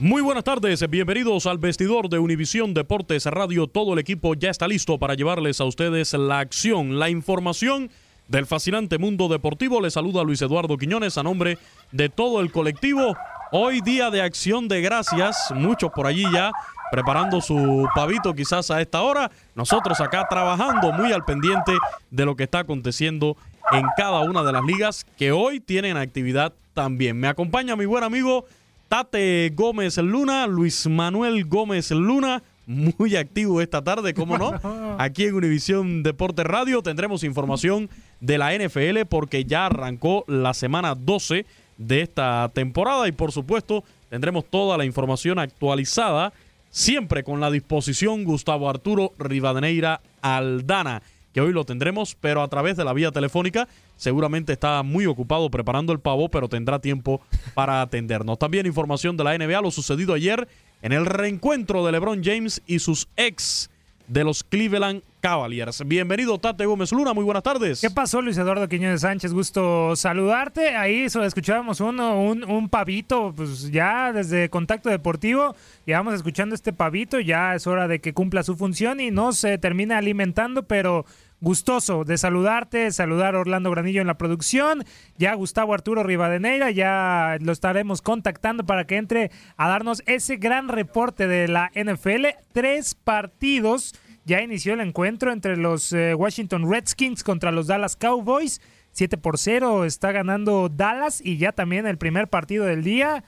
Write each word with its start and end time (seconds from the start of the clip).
Muy 0.00 0.22
buenas 0.22 0.44
tardes, 0.44 0.88
bienvenidos 0.88 1.44
al 1.44 1.58
vestidor 1.58 2.08
de 2.08 2.18
Univisión 2.18 2.72
Deportes 2.72 3.26
Radio. 3.26 3.66
Todo 3.66 3.92
el 3.92 3.98
equipo 3.98 4.32
ya 4.32 4.48
está 4.48 4.66
listo 4.66 4.98
para 4.98 5.12
llevarles 5.12 5.60
a 5.60 5.66
ustedes 5.66 6.14
la 6.14 6.38
acción, 6.38 6.98
la 6.98 7.10
información 7.10 7.90
del 8.26 8.46
fascinante 8.46 8.96
mundo 8.96 9.28
deportivo. 9.28 9.78
Les 9.78 9.92
saluda 9.92 10.24
Luis 10.24 10.40
Eduardo 10.40 10.78
Quiñones 10.78 11.18
a 11.18 11.22
nombre 11.22 11.58
de 11.92 12.08
todo 12.08 12.40
el 12.40 12.50
colectivo. 12.50 13.14
Hoy 13.52 13.82
día 13.82 14.08
de 14.08 14.22
acción 14.22 14.68
de 14.68 14.80
gracias, 14.80 15.52
muchos 15.54 15.90
por 15.90 16.06
allí 16.06 16.24
ya 16.32 16.50
preparando 16.90 17.42
su 17.42 17.86
pavito 17.94 18.34
quizás 18.34 18.70
a 18.70 18.80
esta 18.80 19.02
hora. 19.02 19.30
Nosotros 19.54 20.00
acá 20.00 20.26
trabajando 20.30 20.92
muy 20.92 21.12
al 21.12 21.26
pendiente 21.26 21.72
de 22.10 22.24
lo 22.24 22.36
que 22.36 22.44
está 22.44 22.60
aconteciendo 22.60 23.36
en 23.70 23.84
cada 23.98 24.20
una 24.20 24.44
de 24.44 24.52
las 24.52 24.64
ligas 24.64 25.04
que 25.18 25.30
hoy 25.30 25.60
tienen 25.60 25.98
actividad 25.98 26.54
también. 26.72 27.20
Me 27.20 27.28
acompaña 27.28 27.76
mi 27.76 27.84
buen 27.84 28.02
amigo 28.02 28.46
Tate 28.90 29.52
Gómez 29.54 29.98
Luna, 29.98 30.48
Luis 30.48 30.88
Manuel 30.88 31.44
Gómez 31.44 31.92
Luna, 31.92 32.42
muy 32.66 33.14
activo 33.14 33.60
esta 33.60 33.84
tarde, 33.84 34.14
¿cómo 34.14 34.36
no? 34.36 34.96
Aquí 34.98 35.26
en 35.26 35.36
Univisión 35.36 36.02
Deporte 36.02 36.42
Radio 36.42 36.82
tendremos 36.82 37.22
información 37.22 37.88
de 38.18 38.36
la 38.36 38.52
NFL 38.52 39.06
porque 39.08 39.44
ya 39.44 39.66
arrancó 39.66 40.24
la 40.26 40.54
semana 40.54 40.96
12 40.96 41.46
de 41.78 42.02
esta 42.02 42.50
temporada 42.52 43.06
y 43.06 43.12
por 43.12 43.30
supuesto 43.30 43.84
tendremos 44.08 44.44
toda 44.50 44.76
la 44.76 44.84
información 44.84 45.38
actualizada, 45.38 46.32
siempre 46.70 47.22
con 47.22 47.38
la 47.38 47.52
disposición 47.52 48.24
Gustavo 48.24 48.68
Arturo 48.68 49.12
Rivadeneira 49.20 50.00
Aldana 50.20 51.00
que 51.32 51.40
hoy 51.40 51.52
lo 51.52 51.64
tendremos, 51.64 52.16
pero 52.20 52.42
a 52.42 52.48
través 52.48 52.76
de 52.76 52.84
la 52.84 52.92
vía 52.92 53.10
telefónica. 53.10 53.68
Seguramente 53.96 54.52
está 54.52 54.82
muy 54.82 55.06
ocupado 55.06 55.50
preparando 55.50 55.92
el 55.92 56.00
pavo, 56.00 56.28
pero 56.28 56.48
tendrá 56.48 56.80
tiempo 56.80 57.20
para 57.54 57.82
atendernos. 57.82 58.38
También 58.38 58.66
información 58.66 59.16
de 59.16 59.24
la 59.24 59.36
NBA, 59.36 59.60
lo 59.60 59.70
sucedido 59.70 60.14
ayer 60.14 60.48
en 60.82 60.92
el 60.92 61.06
reencuentro 61.06 61.84
de 61.84 61.92
LeBron 61.92 62.22
James 62.24 62.62
y 62.66 62.78
sus 62.78 63.08
ex 63.16 63.70
de 64.08 64.24
los 64.24 64.42
Cleveland 64.42 65.02
Cavaliers. 65.20 65.86
Bienvenido, 65.86 66.38
Tate 66.38 66.66
Gómez 66.66 66.92
Luna, 66.92 67.12
muy 67.12 67.24
buenas 67.24 67.42
tardes. 67.42 67.80
¿Qué 67.80 67.90
pasó, 67.90 68.22
Luis 68.22 68.38
Eduardo 68.38 68.68
Quiñones 68.68 69.02
Sánchez? 69.02 69.32
Gusto 69.32 69.94
saludarte. 69.94 70.74
Ahí 70.76 71.02
escuchábamos 71.04 71.80
uno, 71.80 72.20
un, 72.20 72.44
un 72.44 72.68
pavito, 72.68 73.32
pues 73.36 73.70
ya 73.70 74.12
desde 74.12 74.48
Contacto 74.48 74.88
Deportivo, 74.88 75.54
llevamos 75.86 76.14
escuchando 76.14 76.54
este 76.54 76.72
pavito, 76.72 77.20
ya 77.20 77.54
es 77.54 77.66
hora 77.66 77.86
de 77.86 78.00
que 78.00 78.14
cumpla 78.14 78.42
su 78.42 78.56
función 78.56 79.00
y 79.00 79.10
no 79.10 79.32
se 79.32 79.58
termine 79.58 79.94
alimentando, 79.94 80.64
pero 80.64 81.04
gustoso 81.40 82.04
de 82.04 82.18
saludarte, 82.18 82.90
saludar 82.92 83.34
a 83.34 83.40
Orlando 83.40 83.70
Granillo 83.70 84.00
en 84.00 84.06
la 84.06 84.18
producción, 84.18 84.84
ya 85.16 85.34
Gustavo 85.34 85.74
Arturo 85.74 86.02
Rivadeneira, 86.02 86.70
ya 86.70 87.38
lo 87.40 87.52
estaremos 87.52 88.02
contactando 88.02 88.64
para 88.64 88.86
que 88.86 88.96
entre 88.96 89.30
a 89.56 89.68
darnos 89.68 90.02
ese 90.06 90.36
gran 90.36 90.68
reporte 90.68 91.26
de 91.26 91.48
la 91.48 91.70
NFL. 91.74 92.26
Tres 92.52 92.94
partidos, 92.94 93.94
ya 94.30 94.42
inició 94.42 94.74
el 94.74 94.80
encuentro 94.80 95.32
entre 95.32 95.56
los 95.56 95.92
eh, 95.92 96.14
Washington 96.14 96.70
Redskins 96.70 97.24
contra 97.24 97.50
los 97.50 97.66
Dallas 97.66 97.96
Cowboys. 97.96 98.60
7 98.92 99.18
por 99.18 99.38
0 99.38 99.84
está 99.84 100.12
ganando 100.12 100.68
Dallas 100.68 101.20
y 101.20 101.36
ya 101.36 101.50
también 101.50 101.84
el 101.84 101.98
primer 101.98 102.28
partido 102.28 102.64
del 102.64 102.84
día. 102.84 103.24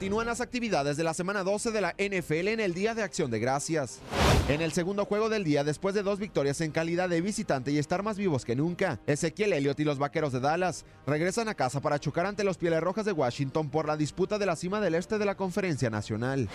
Continúan 0.04 0.28
las 0.28 0.42
actividades 0.42 0.98
de 0.98 1.06
la 1.06 1.14
semana 1.14 1.46
12 1.46 1.72
de 1.72 1.80
la 1.80 1.96
NFL 1.98 2.50
en 2.50 2.60
el 2.60 2.74
Día 2.74 2.94
de 2.94 3.04
Acción 3.04 3.32
de 3.32 3.40
Gracias. 3.40 4.02
En 4.50 4.62
el 4.62 4.74
segundo 4.74 5.06
juego 5.06 5.30
del 5.30 5.46
día, 5.46 5.64
después 5.64 5.96
de 5.96 6.04
dos 6.04 6.20
victorias 6.20 6.60
en 6.60 6.72
calidad 6.72 7.08
de 7.08 7.22
visitante 7.22 7.72
y 7.72 7.78
estar 7.78 8.04
más 8.04 8.18
vivos 8.18 8.44
que 8.44 8.58
nunca, 8.58 9.00
Ezequiel 9.08 9.54
Elliott 9.54 9.80
y 9.80 9.86
los 9.86 10.00
Vaqueros 10.00 10.34
de 10.34 10.42
Dallas 10.42 10.84
regresan 11.08 11.48
a 11.48 11.54
casa 11.54 11.80
para 11.80 12.00
chocar 12.00 12.26
ante 12.26 12.44
los 12.44 12.58
Pieles 12.58 12.82
Rojas 12.82 13.06
de 13.06 13.14
Washington 13.14 13.70
por 13.70 13.88
la 13.88 13.96
disputa 13.96 14.38
de 14.38 14.46
la 14.46 14.58
cima 14.58 14.82
del 14.82 14.96
este 14.96 15.18
de 15.18 15.24
la 15.24 15.36
Conferencia 15.36 15.90
Nacional. 15.90 16.50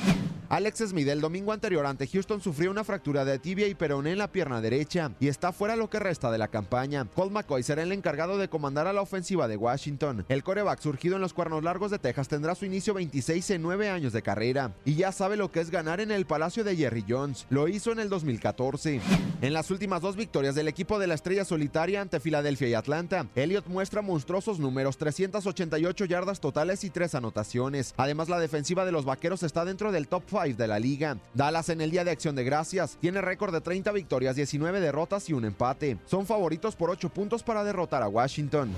Alex 0.50 0.78
Smith 0.88 1.08
el 1.08 1.20
domingo 1.20 1.52
anterior 1.52 1.84
ante 1.86 2.06
Houston 2.06 2.42
sufrió 2.42 2.70
una 2.70 2.84
fractura 2.84 3.24
de 3.24 3.38
tibia 3.38 3.66
y 3.68 3.74
peroné 3.74 4.12
en 4.12 4.18
la 4.18 4.32
pierna 4.32 4.60
derecha 4.60 5.12
y 5.20 5.28
está 5.28 5.52
fuera 5.52 5.76
lo 5.76 5.88
que 5.88 5.98
resta 5.98 6.30
de 6.30 6.38
la 6.38 6.48
campaña. 6.48 7.06
Colt 7.14 7.32
McCoy 7.32 7.62
será 7.62 7.82
el 7.82 7.92
encargado 7.92 8.36
de 8.38 8.48
comandar 8.48 8.86
a 8.86 8.92
la 8.92 9.02
ofensiva 9.02 9.48
de 9.48 9.56
Washington. 9.56 10.26
El 10.28 10.42
coreback 10.42 10.80
surgido 10.80 11.16
en 11.16 11.22
los 11.22 11.34
Cuernos 11.34 11.64
Largos 11.64 11.90
de 11.90 11.98
Texas 11.98 12.28
tendrá 12.28 12.54
su 12.54 12.64
inicio 12.64 12.94
26 12.94 13.37
en 13.38 13.62
9 13.62 13.88
años 13.88 14.12
de 14.12 14.20
carrera 14.20 14.72
y 14.84 14.96
ya 14.96 15.12
sabe 15.12 15.36
lo 15.36 15.52
que 15.52 15.60
es 15.60 15.70
ganar 15.70 16.00
en 16.00 16.10
el 16.10 16.26
Palacio 16.26 16.64
de 16.64 16.74
Jerry 16.74 17.04
Jones. 17.08 17.46
Lo 17.50 17.68
hizo 17.68 17.92
en 17.92 18.00
el 18.00 18.08
2014. 18.08 19.00
En 19.40 19.52
las 19.52 19.70
últimas 19.70 20.02
dos 20.02 20.16
victorias 20.16 20.56
del 20.56 20.66
equipo 20.66 20.98
de 20.98 21.06
la 21.06 21.14
estrella 21.14 21.44
solitaria 21.44 22.00
ante 22.00 22.18
Filadelfia 22.18 22.68
y 22.68 22.74
Atlanta, 22.74 23.26
Elliott 23.36 23.68
muestra 23.68 24.02
monstruosos 24.02 24.58
números, 24.58 24.98
388 24.98 26.04
yardas 26.06 26.40
totales 26.40 26.82
y 26.82 26.90
3 26.90 27.14
anotaciones. 27.14 27.94
Además, 27.96 28.28
la 28.28 28.40
defensiva 28.40 28.84
de 28.84 28.92
los 28.92 29.04
vaqueros 29.04 29.44
está 29.44 29.64
dentro 29.64 29.92
del 29.92 30.08
top 30.08 30.24
5 30.28 30.56
de 30.58 30.66
la 30.66 30.80
liga. 30.80 31.16
Dallas 31.34 31.68
en 31.68 31.80
el 31.80 31.92
Día 31.92 32.02
de 32.04 32.10
Acción 32.10 32.34
de 32.34 32.42
Gracias 32.42 32.98
tiene 33.00 33.20
récord 33.20 33.54
de 33.54 33.60
30 33.60 33.92
victorias, 33.92 34.34
19 34.34 34.80
derrotas 34.80 35.28
y 35.30 35.32
un 35.32 35.44
empate. 35.44 35.96
Son 36.06 36.26
favoritos 36.26 36.74
por 36.74 36.90
8 36.90 37.08
puntos 37.10 37.44
para 37.44 37.62
derrotar 37.62 38.02
a 38.02 38.08
Washington. 38.08 38.74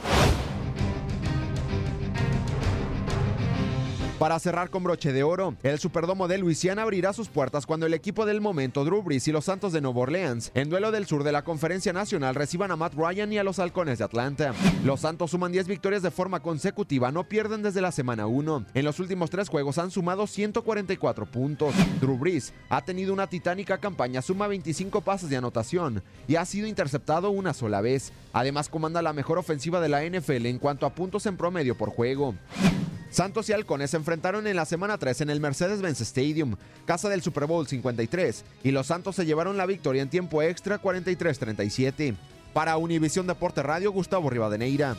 Para 4.20 4.38
cerrar 4.38 4.68
con 4.68 4.84
broche 4.84 5.14
de 5.14 5.22
oro, 5.22 5.54
el 5.62 5.78
Superdomo 5.78 6.28
de 6.28 6.36
Luisiana 6.36 6.82
abrirá 6.82 7.14
sus 7.14 7.30
puertas 7.30 7.64
cuando 7.64 7.86
el 7.86 7.94
equipo 7.94 8.26
del 8.26 8.42
momento, 8.42 8.84
Drew 8.84 9.02
Brees 9.02 9.26
y 9.28 9.32
los 9.32 9.46
Santos 9.46 9.72
de 9.72 9.80
Nueva 9.80 10.00
Orleans, 10.00 10.52
en 10.52 10.68
duelo 10.68 10.90
del 10.90 11.06
sur 11.06 11.24
de 11.24 11.32
la 11.32 11.42
Conferencia 11.42 11.94
Nacional, 11.94 12.34
reciban 12.34 12.70
a 12.70 12.76
Matt 12.76 12.92
Ryan 12.92 13.32
y 13.32 13.38
a 13.38 13.44
los 13.44 13.58
Halcones 13.58 13.96
de 13.96 14.04
Atlanta. 14.04 14.52
Los 14.84 15.00
Santos 15.00 15.30
suman 15.30 15.52
10 15.52 15.68
victorias 15.68 16.02
de 16.02 16.10
forma 16.10 16.40
consecutiva, 16.40 17.10
no 17.10 17.24
pierden 17.24 17.62
desde 17.62 17.80
la 17.80 17.92
semana 17.92 18.26
1. 18.26 18.66
En 18.74 18.84
los 18.84 19.00
últimos 19.00 19.30
tres 19.30 19.48
juegos 19.48 19.78
han 19.78 19.90
sumado 19.90 20.26
144 20.26 21.24
puntos. 21.24 21.74
Drew 22.02 22.18
Brees 22.18 22.52
ha 22.68 22.84
tenido 22.84 23.14
una 23.14 23.26
titánica 23.26 23.78
campaña, 23.78 24.20
suma 24.20 24.48
25 24.48 25.00
pases 25.00 25.30
de 25.30 25.38
anotación 25.38 26.02
y 26.28 26.36
ha 26.36 26.44
sido 26.44 26.66
interceptado 26.66 27.30
una 27.30 27.54
sola 27.54 27.80
vez. 27.80 28.12
Además, 28.34 28.68
comanda 28.68 29.00
la 29.00 29.14
mejor 29.14 29.38
ofensiva 29.38 29.80
de 29.80 29.88
la 29.88 30.04
NFL 30.04 30.44
en 30.44 30.58
cuanto 30.58 30.84
a 30.84 30.94
puntos 30.94 31.24
en 31.24 31.38
promedio 31.38 31.74
por 31.74 31.88
juego. 31.88 32.34
Santos 33.10 33.48
y 33.48 33.52
Halcones 33.52 33.90
se 33.90 33.96
enfrentaron 33.96 34.46
en 34.46 34.54
la 34.54 34.64
semana 34.64 34.96
3 34.96 35.22
en 35.22 35.30
el 35.30 35.40
Mercedes-Benz 35.40 36.00
Stadium, 36.00 36.56
casa 36.86 37.08
del 37.08 37.22
Super 37.22 37.46
Bowl 37.46 37.66
53, 37.66 38.44
y 38.62 38.70
los 38.70 38.86
Santos 38.86 39.16
se 39.16 39.26
llevaron 39.26 39.56
la 39.56 39.66
victoria 39.66 40.02
en 40.02 40.08
tiempo 40.08 40.42
extra 40.42 40.80
43-37. 40.80 42.14
Para 42.52 42.76
Univisión 42.76 43.26
Deporte 43.26 43.62
Radio, 43.62 43.92
Gustavo 43.92 44.30
Rivadeneira. 44.30 44.96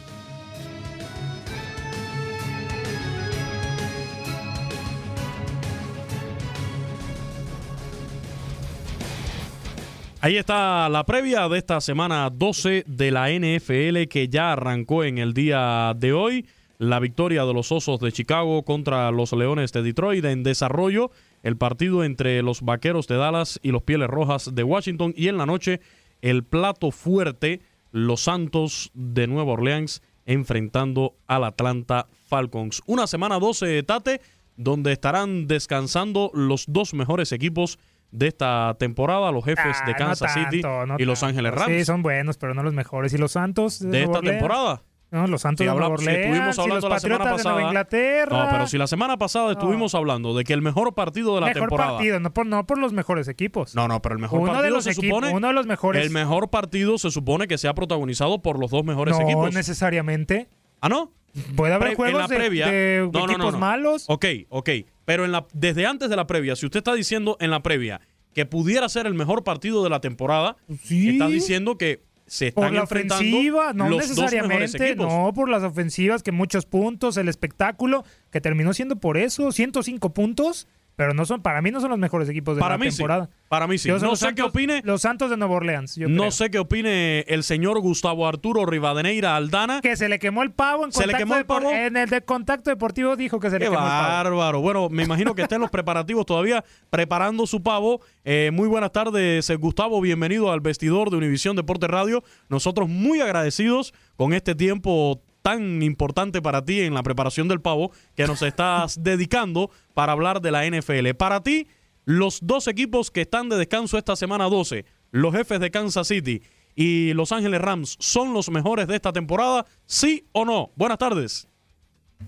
Ahí 10.24 10.38
está 10.38 10.88
la 10.90 11.04
previa 11.06 11.50
de 11.50 11.58
esta 11.58 11.82
semana 11.82 12.30
12 12.30 12.84
de 12.86 13.10
la 13.10 13.30
NFL 13.32 14.04
que 14.08 14.28
ya 14.30 14.52
arrancó 14.52 15.04
en 15.04 15.18
el 15.18 15.34
día 15.34 15.94
de 15.98 16.14
hoy. 16.14 16.46
La 16.82 17.00
victoria 17.00 17.46
de 17.46 17.54
los 17.54 17.72
Osos 17.72 18.00
de 18.00 18.12
Chicago 18.12 18.64
contra 18.64 19.12
los 19.12 19.34
Leones 19.34 19.72
de 19.72 19.84
Detroit 19.84 20.26
en 20.26 20.42
desarrollo. 20.42 21.12
El 21.44 21.56
partido 21.56 22.04
entre 22.04 22.42
los 22.42 22.64
Vaqueros 22.64 23.06
de 23.06 23.18
Dallas 23.18 23.60
y 23.62 23.70
los 23.70 23.84
Pieles 23.84 24.08
Rojas 24.08 24.56
de 24.56 24.64
Washington. 24.64 25.14
Y 25.16 25.28
en 25.28 25.38
la 25.38 25.46
noche 25.46 25.80
el 26.24 26.44
plato 26.44 26.90
fuerte, 26.90 27.62
los 27.92 28.22
Santos 28.22 28.90
de 28.96 29.28
Nueva 29.28 29.52
Orleans 29.52 30.02
enfrentando 30.26 31.14
al 31.28 31.44
Atlanta 31.44 32.08
Falcons. 32.28 32.82
Una 32.88 33.06
semana 33.06 33.38
12 33.38 33.68
de 33.68 33.84
Tate 33.84 34.22
donde 34.58 34.92
estarán 34.92 35.46
descansando 35.46 36.32
los 36.34 36.66
dos 36.68 36.96
mejores 36.96 37.32
equipos 37.32 37.78
de 38.10 38.28
esta 38.28 38.76
temporada, 38.80 39.32
los 39.32 39.46
jefes 39.46 39.78
Ah, 39.82 39.86
de 39.86 39.92
no 39.92 39.98
Kansas 40.00 40.34
tanto, 40.34 40.50
City 40.50 40.62
no 40.64 40.96
y 40.98 41.06
Los. 41.06 41.22
Ángeles 41.22 41.54
Rams. 41.54 41.72
Sí, 41.78 41.86
son 41.86 42.02
buenos, 42.02 42.38
pero 42.40 42.56
no 42.56 42.64
los 42.64 42.74
mejores. 42.74 43.14
¿Y 43.14 43.20
los 43.20 43.34
Santos 43.34 43.80
de, 43.80 44.02
esta 44.02 44.18
Orleans? 44.18 44.40
temporada. 44.40 44.82
No, 45.12 45.28
los 45.28 45.42
Santos 45.42 45.66
Si 45.66 45.68
de 45.68 45.76
Nueva 45.76 45.98
si 45.98 46.08
estuvimos 46.10 46.58
hablando 46.58 46.88
los 46.88 46.94
la 46.94 47.00
semana 47.02 47.18
Patriotas 47.20 47.38
de 47.38 47.44
Nueva 47.44 47.60
pasada- 47.60 47.62
Inglaterra. 47.68 48.44
No, 48.46 48.50
pero 48.52 48.68
si 48.68 48.78
la 48.78 48.88
semana 48.88 49.18
pasada 49.18 49.52
estuvimos 49.52 49.94
hablando 49.94 50.34
de 50.38 50.44
que 50.46 50.54
el 50.54 50.62
mejor 50.62 50.94
partido 50.94 51.36
de 51.36 51.42
la 51.42 51.48
mejor 51.48 51.62
temporada. 51.64 51.92
partido, 51.96 52.20
no 52.22 52.34
por, 52.34 52.46
no 52.46 52.66
por 52.66 52.78
los 52.78 52.94
mejores 52.94 53.28
equipos. 53.28 53.76
No, 53.76 53.90
no, 53.90 54.02
pero 54.02 54.16
el 54.16 54.22
mejor 54.22 54.40
uno 54.40 54.48
partido 54.54 54.64
de 54.64 54.70
los 54.72 54.84
se 54.86 54.92
equipos, 54.92 55.18
supone. 55.20 55.34
uno 55.34 55.48
de 55.48 55.54
los 55.54 55.68
mejores. 55.68 56.06
El 56.06 56.12
mejor 56.12 56.50
partido 56.50 56.98
se 56.98 57.12
supone 57.12 57.48
que 57.50 57.58
sea 57.58 57.74
protagonizado 57.74 58.42
por 58.42 58.58
los 58.58 58.72
dos 58.72 58.86
mejores 58.86 59.18
no 59.18 59.24
equipos. 59.26 59.54
necesariamente. 59.54 60.48
¿Ah, 60.80 60.88
no? 60.88 61.12
Puede 61.58 61.74
haber 61.74 61.90
Pre- 61.90 61.96
juegos 61.96 62.14
en 62.16 62.22
la 62.22 62.28
de, 62.28 62.36
previa. 62.38 62.68
de 62.68 63.10
No, 63.14 63.20
no, 63.20 63.26
no, 63.28 63.34
equipos 63.34 63.54
no. 63.54 63.60
malos. 63.60 64.06
Ok, 64.08 64.26
ok. 64.50 64.70
Pero 65.06 65.26
en 65.26 65.32
la, 65.34 65.46
desde 65.54 65.86
antes 65.88 66.10
de 66.10 66.16
la 66.16 66.26
previa, 66.26 66.56
si 66.56 66.66
usted 66.66 66.78
está 66.80 66.94
diciendo 66.94 67.36
en 67.42 67.52
la 67.52 67.62
previa 67.64 68.00
que 68.34 68.46
pudiera 68.46 68.88
ser 68.88 69.08
el 69.08 69.14
mejor 69.14 69.44
partido 69.44 69.84
de 69.84 69.90
la 69.90 70.00
temporada, 70.00 70.56
Sí. 70.84 71.10
está 71.10 71.28
diciendo 71.28 71.78
que 71.78 72.02
se 72.32 72.48
están 72.48 72.64
Por 72.64 72.74
la 72.74 72.80
enfrentando 72.80 73.26
ofensiva, 73.26 73.74
no 73.74 73.90
los 73.90 74.08
necesariamente, 74.08 74.96
no 74.96 75.34
por 75.36 75.50
las 75.50 75.64
ofensivas, 75.64 76.24
que 76.24 76.32
muchos 76.32 76.66
puntos, 76.66 77.18
el 77.18 77.28
espectáculo, 77.28 78.06
que 78.32 78.40
terminó 78.40 78.74
siendo 78.74 78.96
por 78.96 79.18
eso, 79.18 79.52
105 79.52 80.14
puntos, 80.14 80.66
pero 80.96 81.14
no 81.14 81.26
son, 81.26 81.42
para 81.42 81.62
mí 81.62 81.72
no 81.72 81.80
son 81.82 81.90
los 81.90 81.98
mejores 82.00 82.30
equipos 82.30 82.56
de 82.56 82.62
Para 82.62 82.76
la 82.76 82.78
mí 82.84 82.92
sí. 82.92 82.98
temporada. 82.98 83.30
Para 83.48 83.66
mí 83.68 83.78
sí. 83.78 83.88
Yo 83.90 83.98
No 84.00 84.16
sé 84.16 84.36
qué 84.36 84.44
opine. 84.44 84.82
Los 84.86 85.02
Santos 85.02 85.30
de 85.30 85.38
Nueva 85.38 85.56
Orleans, 85.56 85.96
yo 85.96 86.08
No 86.08 86.24
creo. 86.24 86.32
sé 86.32 86.50
qué 86.52 86.60
opine 86.60 87.22
el 87.28 87.44
señor 87.44 87.80
Gustavo 87.80 88.28
Arturo 88.28 88.66
Rivadeneira 88.66 89.36
Aldana. 89.36 89.82
Que 89.82 89.96
se 89.96 90.08
le 90.10 90.20
quemó 90.20 90.44
el 90.44 90.52
pavo 90.52 90.86
en 90.86 90.92
¿Se 90.92 91.08
le 91.08 91.14
quemó 91.14 91.36
el 91.36 91.46
pavo? 91.46 91.72
En 91.72 91.98
el 91.98 92.10
de 92.10 92.22
contacto 92.22 92.70
deportivo 92.70 93.16
dijo 93.16 93.40
que 93.40 93.50
se 93.50 93.58
le 93.60 93.66
quemó 93.66 93.78
el 93.78 93.84
pavo. 93.84 94.08
bárbaro. 94.10 94.62
Bueno, 94.62 94.90
me 94.90 95.04
imagino 95.04 95.34
que 95.36 95.42
está 95.42 95.56
en 95.56 95.62
los 95.62 95.72
preparativos 95.72 96.26
todavía 96.26 96.64
preparando 96.90 97.48
su 97.48 97.64
pavo. 97.64 98.02
Eh, 98.24 98.52
muy 98.54 98.68
buenas 98.68 98.92
tardes, 98.92 99.50
eh, 99.50 99.56
Gustavo. 99.56 100.00
Bienvenido 100.02 100.52
al 100.52 100.60
vestidor 100.62 101.10
de 101.10 101.18
Univisión 101.18 101.56
Deporte 101.56 101.88
Radio. 101.88 102.24
Nosotros 102.50 102.88
muy 102.88 103.22
agradecidos 103.22 103.94
con 104.18 104.34
este 104.34 104.54
tiempo 104.56 105.22
tan 105.42 105.82
importante 105.82 106.42
para 106.42 106.64
ti 106.64 106.82
en 106.82 106.94
la 106.94 107.04
preparación 107.04 107.48
del 107.48 107.62
pavo 107.62 107.92
que 108.16 108.28
nos 108.28 108.42
estás 108.42 109.04
dedicando 109.04 109.70
para 109.94 110.12
hablar 110.12 110.42
de 110.42 110.52
la 110.52 110.66
NFL. 110.66 111.14
Para 111.18 111.42
ti, 111.42 111.68
los 112.06 112.46
dos 112.46 112.68
equipos 112.68 113.12
que 113.12 113.22
están 113.22 113.50
de 113.50 113.58
descanso 113.58 113.98
esta 113.98 114.16
semana 114.16 114.46
12, 114.46 114.86
los 115.12 115.34
jefes 115.36 115.60
de 115.60 115.72
Kansas 115.72 116.08
City 116.08 116.42
y 116.76 117.14
Los 117.14 117.32
Ángeles 117.32 117.62
Rams, 117.62 117.98
¿son 118.00 118.34
los 118.34 118.50
mejores 118.50 118.88
de 118.88 118.96
esta 118.96 119.12
temporada? 119.12 119.66
¿Sí 119.86 120.26
o 120.32 120.46
no? 120.46 120.72
Buenas 120.76 120.98
tardes. 120.98 121.48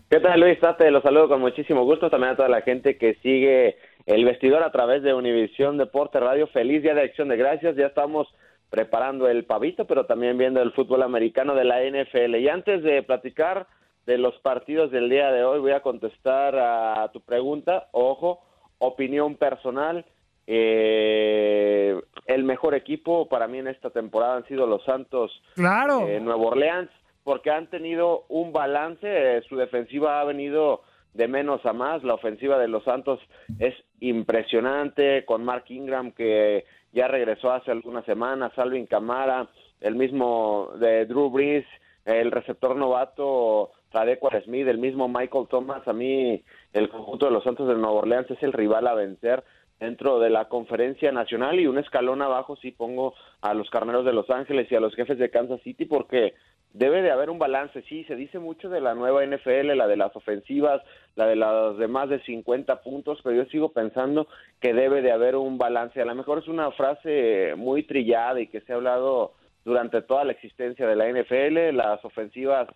¿Qué 0.10 0.20
tal 0.20 0.40
Luis? 0.40 0.58
Te 0.78 0.92
los 0.92 1.04
saludo 1.04 1.30
con 1.30 1.42
muchísimo 1.42 1.84
gusto. 1.84 2.10
También 2.10 2.34
a 2.34 2.36
toda 2.36 2.50
la 2.50 2.62
gente 2.62 2.98
que 2.98 3.16
sigue 3.22 3.78
el 4.06 4.26
vestidor 4.26 4.64
a 4.64 4.72
través 4.72 5.04
de 5.04 5.14
Univisión 5.14 5.78
Deporte 5.78 6.20
Radio. 6.20 6.48
Feliz 6.48 6.84
día 6.84 6.94
de 6.94 7.04
acción 7.04 7.30
de 7.30 7.38
gracias. 7.38 7.76
Ya 7.76 7.88
estamos 7.88 8.28
preparando 8.74 9.28
el 9.28 9.46
pavito, 9.46 9.86
pero 9.86 10.08
también 10.08 10.36
viendo 10.36 10.60
el 10.60 10.72
fútbol 10.72 11.04
americano 11.04 11.54
de 11.54 11.64
la 11.64 11.82
NFL. 11.84 12.38
Y 12.38 12.50
antes 12.50 12.82
de 12.82 13.04
platicar 13.04 13.68
de 14.08 14.18
los 14.18 14.34
partidos 14.40 14.90
del 14.90 15.12
día 15.12 15.32
de 15.32 15.44
hoy, 15.44 15.60
voy 15.60 15.74
a 15.74 15.82
contestar 15.82 16.56
a 16.56 17.08
tu 17.14 17.22
pregunta. 17.22 17.90
Ojo, 17.92 18.42
opinión 18.80 19.36
personal. 19.36 20.04
Eh, 20.48 22.02
el 22.26 22.44
mejor 22.46 22.74
equipo 22.74 23.30
para 23.30 23.48
mí 23.48 23.60
en 23.60 23.68
esta 23.68 23.92
temporada 23.92 24.38
han 24.38 24.48
sido 24.48 24.66
los 24.66 24.84
Santos 24.86 25.32
claro. 25.54 26.08
eh, 26.08 26.20
Nuevo 26.20 26.48
Orleans 26.48 26.90
porque 27.24 27.52
han 27.52 27.70
tenido 27.70 28.26
un 28.28 28.54
balance, 28.54 29.02
eh, 29.04 29.44
su 29.48 29.56
defensiva 29.56 30.20
ha 30.20 30.24
venido 30.24 30.82
de 31.14 31.28
menos 31.28 31.64
a 31.64 31.74
más, 31.74 32.04
la 32.04 32.16
ofensiva 32.16 32.58
de 32.58 32.68
los 32.68 32.84
Santos 32.86 33.20
es 33.60 33.76
impresionante, 34.00 35.26
con 35.26 35.46
Mark 35.46 35.66
Ingram 35.70 36.12
que 36.12 36.66
ya 36.94 37.08
regresó 37.08 37.52
hace 37.52 37.72
algunas 37.72 38.06
semanas, 38.06 38.54
Salvin 38.56 38.86
Camara, 38.86 39.50
el 39.82 39.96
mismo 39.96 40.72
de 40.80 41.06
Drew 41.06 41.30
Brees, 41.30 41.66
el 42.06 42.32
receptor 42.32 42.76
novato 42.76 43.72
Tadequar 43.92 44.44
Smith, 44.44 44.68
el 44.68 44.78
mismo 44.78 45.08
Michael 45.08 45.48
Thomas, 45.50 45.88
a 45.88 45.94
mí 45.94 46.42
el 46.72 46.90
conjunto 46.90 47.26
de 47.26 47.32
los 47.32 47.44
Santos 47.44 47.68
de 47.68 47.76
Nueva 47.76 47.92
Orleans 47.92 48.30
es 48.32 48.42
el 48.44 48.54
rival 48.54 48.88
a 48.88 48.94
vencer 48.94 49.44
dentro 49.80 50.20
de 50.20 50.30
la 50.30 50.48
conferencia 50.48 51.12
nacional 51.12 51.60
y 51.60 51.68
un 51.68 51.78
escalón 51.78 52.22
abajo 52.22 52.56
sí 52.56 52.72
pongo 52.72 53.14
a 53.42 53.54
los 53.54 53.70
carneros 53.70 54.06
de 54.06 54.14
Los 54.14 54.30
Ángeles 54.30 54.72
y 54.72 54.76
a 54.76 54.80
los 54.80 54.96
jefes 54.96 55.18
de 55.18 55.30
Kansas 55.30 55.62
City 55.62 55.86
porque 55.86 56.36
debe 56.74 57.02
de 57.02 57.12
haber 57.12 57.30
un 57.30 57.40
balance, 57.40 57.84
sí, 57.84 58.04
se 58.06 58.16
dice 58.16 58.40
mucho 58.40 58.70
de 58.70 58.82
la 58.82 58.96
nueva 58.96 59.26
NFL, 59.26 59.76
la 59.76 59.88
de 59.88 59.96
las 59.96 60.16
ofensivas, 60.16 60.82
la 61.16 61.28
de 61.28 61.36
las 61.36 61.78
de 61.78 61.88
más 61.88 62.10
de 62.10 62.20
50 62.24 62.82
puntos, 62.82 63.20
pero 63.24 63.36
yo 63.36 63.46
sigo 63.46 63.70
pensando 63.70 64.28
que 64.60 64.74
debe 64.74 65.02
de 65.02 65.12
haber 65.12 65.36
un 65.36 65.58
balance. 65.58 66.02
A 66.02 66.06
lo 66.06 66.16
mejor 66.16 66.40
es 66.40 66.48
una 66.48 66.72
frase 66.72 67.54
muy 67.56 67.84
trillada 67.84 68.42
y 68.42 68.48
que 68.48 68.62
se 68.62 68.74
ha 68.74 68.76
hablado 68.76 69.34
durante 69.64 70.02
toda 70.02 70.26
la 70.26 70.34
existencia 70.34 70.88
de 70.88 70.96
la 70.96 71.08
NFL, 71.10 71.76
las 71.76 72.04
ofensivas 72.04 72.68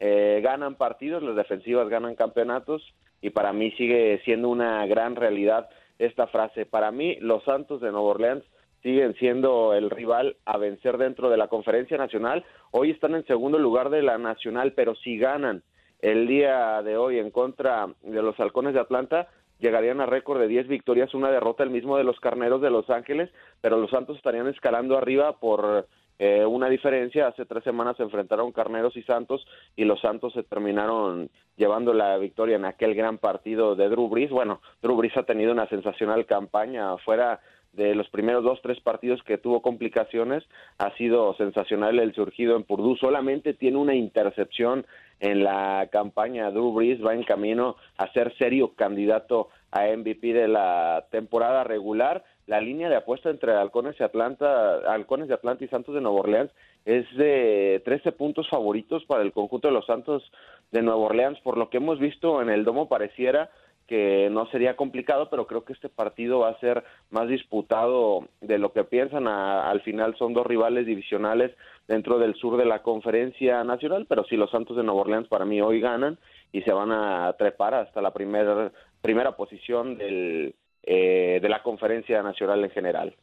eh, 0.00 0.40
ganan 0.42 0.74
partidos, 0.74 1.22
las 1.22 1.36
defensivas 1.36 1.88
ganan 1.88 2.16
campeonatos 2.16 2.82
y 3.22 3.30
para 3.30 3.52
mí 3.52 3.70
sigue 3.72 4.20
siendo 4.24 4.48
una 4.48 4.84
gran 4.86 5.16
realidad 5.16 5.70
esta 5.98 6.26
frase. 6.26 6.66
Para 6.66 6.90
mí, 6.90 7.16
los 7.20 7.44
Santos 7.44 7.80
de 7.80 7.92
Nueva 7.92 8.08
Orleans 8.08 8.44
siguen 8.84 9.14
siendo 9.14 9.72
el 9.72 9.88
rival 9.88 10.36
a 10.44 10.58
vencer 10.58 10.98
dentro 10.98 11.30
de 11.30 11.38
la 11.38 11.48
conferencia 11.48 11.96
nacional. 11.96 12.44
Hoy 12.70 12.90
están 12.90 13.14
en 13.14 13.24
segundo 13.24 13.58
lugar 13.58 13.88
de 13.88 14.02
la 14.02 14.18
nacional, 14.18 14.74
pero 14.74 14.94
si 14.94 15.16
ganan 15.16 15.62
el 16.02 16.26
día 16.26 16.82
de 16.82 16.98
hoy 16.98 17.18
en 17.18 17.30
contra 17.30 17.88
de 18.02 18.22
los 18.22 18.38
halcones 18.38 18.74
de 18.74 18.80
Atlanta, 18.80 19.28
llegarían 19.58 20.02
a 20.02 20.06
récord 20.06 20.38
de 20.38 20.48
10 20.48 20.68
victorias, 20.68 21.14
una 21.14 21.30
derrota 21.30 21.62
el 21.62 21.70
mismo 21.70 21.96
de 21.96 22.04
los 22.04 22.20
carneros 22.20 22.60
de 22.60 22.68
Los 22.68 22.90
Ángeles, 22.90 23.30
pero 23.62 23.78
los 23.78 23.90
Santos 23.90 24.18
estarían 24.18 24.48
escalando 24.48 24.98
arriba 24.98 25.38
por 25.38 25.86
eh, 26.18 26.44
una 26.44 26.68
diferencia. 26.68 27.28
Hace 27.28 27.46
tres 27.46 27.64
semanas 27.64 27.96
se 27.96 28.02
enfrentaron 28.02 28.52
Carneros 28.52 28.94
y 28.98 29.02
Santos 29.04 29.46
y 29.76 29.84
los 29.84 29.98
Santos 30.02 30.34
se 30.34 30.42
terminaron 30.42 31.30
llevando 31.56 31.94
la 31.94 32.18
victoria 32.18 32.56
en 32.56 32.66
aquel 32.66 32.94
gran 32.94 33.16
partido 33.16 33.76
de 33.76 33.88
Drew 33.88 34.08
Brees. 34.10 34.30
Bueno, 34.30 34.60
Drew 34.82 34.94
Brees 34.94 35.16
ha 35.16 35.22
tenido 35.22 35.52
una 35.52 35.68
sensacional 35.68 36.26
campaña 36.26 36.98
fuera 36.98 37.40
de 37.76 37.94
los 37.94 38.08
primeros 38.08 38.44
dos, 38.44 38.60
tres 38.62 38.80
partidos 38.80 39.22
que 39.22 39.38
tuvo 39.38 39.62
complicaciones, 39.62 40.44
ha 40.78 40.90
sido 40.96 41.34
sensacional 41.34 41.98
el 41.98 42.14
surgido 42.14 42.56
en 42.56 42.64
Purdue. 42.64 42.96
Solamente 42.98 43.54
tiene 43.54 43.78
una 43.78 43.94
intercepción 43.94 44.86
en 45.20 45.44
la 45.44 45.88
campaña. 45.90 46.50
Drew 46.50 46.72
Brees 46.72 47.04
va 47.04 47.14
en 47.14 47.24
camino 47.24 47.76
a 47.98 48.12
ser 48.12 48.34
serio 48.36 48.74
candidato 48.74 49.48
a 49.70 49.86
MVP 49.86 50.32
de 50.32 50.48
la 50.48 51.06
temporada 51.10 51.64
regular. 51.64 52.24
La 52.46 52.60
línea 52.60 52.88
de 52.88 52.96
apuesta 52.96 53.30
entre 53.30 53.52
Halcones 53.52 53.96
y 53.98 54.02
Atlanta, 54.02 54.76
Halcones 54.92 55.28
de 55.28 55.34
Atlanta 55.34 55.64
y 55.64 55.68
Santos 55.68 55.94
de 55.94 56.00
Nueva 56.00 56.20
Orleans 56.20 56.52
es 56.84 57.06
de 57.16 57.80
13 57.84 58.12
puntos 58.12 58.48
favoritos 58.50 59.04
para 59.06 59.22
el 59.22 59.32
conjunto 59.32 59.68
de 59.68 59.74
los 59.74 59.86
Santos 59.86 60.22
de 60.70 60.82
Nueva 60.82 61.00
Orleans. 61.00 61.40
Por 61.40 61.56
lo 61.56 61.70
que 61.70 61.78
hemos 61.78 61.98
visto 61.98 62.42
en 62.42 62.50
el 62.50 62.64
domo 62.64 62.88
pareciera 62.88 63.50
que 63.86 64.28
no 64.30 64.46
sería 64.46 64.76
complicado, 64.76 65.28
pero 65.30 65.46
creo 65.46 65.64
que 65.64 65.72
este 65.72 65.88
partido 65.88 66.40
va 66.40 66.50
a 66.50 66.60
ser 66.60 66.84
más 67.10 67.28
disputado 67.28 68.28
de 68.40 68.58
lo 68.58 68.72
que 68.72 68.84
piensan. 68.84 69.28
al 69.28 69.80
final 69.82 70.16
son 70.16 70.32
dos 70.32 70.46
rivales 70.46 70.86
divisionales 70.86 71.52
dentro 71.86 72.18
del 72.18 72.34
sur 72.34 72.56
de 72.56 72.64
la 72.64 72.82
conferencia 72.82 73.62
nacional, 73.64 74.06
pero 74.08 74.24
sí 74.24 74.36
los 74.36 74.50
Santos 74.50 74.76
de 74.76 74.82
Nueva 74.82 75.02
Orleans 75.02 75.28
para 75.28 75.44
mí 75.44 75.60
hoy 75.60 75.80
ganan 75.80 76.18
y 76.52 76.62
se 76.62 76.72
van 76.72 76.92
a 76.92 77.32
trepar 77.38 77.74
hasta 77.74 78.00
la 78.00 78.12
primera 78.12 78.72
primera 79.02 79.36
posición 79.36 79.98
del, 79.98 80.54
eh, 80.82 81.38
de 81.42 81.48
la 81.48 81.62
conferencia 81.62 82.22
nacional 82.22 82.64
en 82.64 82.70
general. 82.70 83.14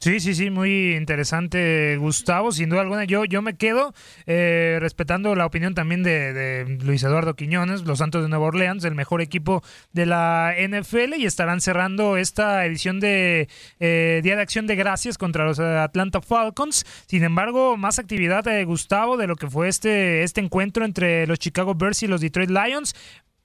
Sí, 0.00 0.20
sí, 0.20 0.32
sí, 0.36 0.48
muy 0.48 0.94
interesante, 0.94 1.96
Gustavo. 1.96 2.52
Sin 2.52 2.68
duda 2.68 2.82
alguna, 2.82 3.02
yo, 3.02 3.24
yo 3.24 3.42
me 3.42 3.56
quedo 3.56 3.92
eh, 4.26 4.78
respetando 4.80 5.34
la 5.34 5.44
opinión 5.44 5.74
también 5.74 6.04
de, 6.04 6.78
Luis 6.84 7.02
Eduardo 7.02 7.34
Quiñones, 7.34 7.82
los 7.82 7.98
Santos 7.98 8.22
de 8.22 8.28
Nueva 8.28 8.46
Orleans, 8.46 8.84
el 8.84 8.94
mejor 8.94 9.22
equipo 9.22 9.60
de 9.92 10.06
la 10.06 10.54
NFL, 10.56 11.14
y 11.16 11.26
estarán 11.26 11.60
cerrando 11.60 12.16
esta 12.16 12.64
edición 12.64 13.00
de 13.00 13.48
eh, 13.80 14.20
Día 14.22 14.36
de 14.36 14.42
Acción 14.42 14.68
de 14.68 14.76
Gracias 14.76 15.18
contra 15.18 15.44
los 15.44 15.58
Atlanta 15.58 16.20
Falcons. 16.20 16.86
Sin 17.06 17.24
embargo, 17.24 17.76
más 17.76 17.98
actividad, 17.98 18.44
de 18.44 18.64
Gustavo, 18.64 19.16
de 19.16 19.26
lo 19.26 19.34
que 19.34 19.50
fue 19.50 19.66
este, 19.66 20.22
este 20.22 20.40
encuentro 20.40 20.84
entre 20.84 21.26
los 21.26 21.40
Chicago 21.40 21.74
Bears 21.74 22.04
y 22.04 22.06
los 22.06 22.20
Detroit 22.20 22.50
Lions. 22.50 22.94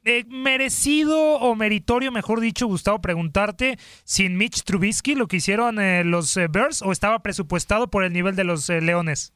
Eh, 0.06 0.26
merecido 0.28 1.18
o 1.36 1.56
meritorio, 1.56 2.12
mejor 2.12 2.42
dicho, 2.42 2.68
Gustavo, 2.68 3.00
preguntarte, 3.00 3.78
sin 4.04 4.38
Mitch 4.38 4.64
Trubisky, 4.64 5.16
lo 5.16 5.28
que 5.28 5.38
hicieron 5.38 5.80
eh, 5.80 6.04
los 6.04 6.36
eh, 6.36 6.48
Bears 6.50 6.82
o 6.82 6.92
estaba 6.92 7.20
presupuestado 7.20 7.88
por 7.88 8.04
el 8.04 8.12
nivel 8.12 8.36
de 8.36 8.44
los 8.44 8.70
Leones? 8.70 9.34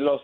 los 0.00 0.22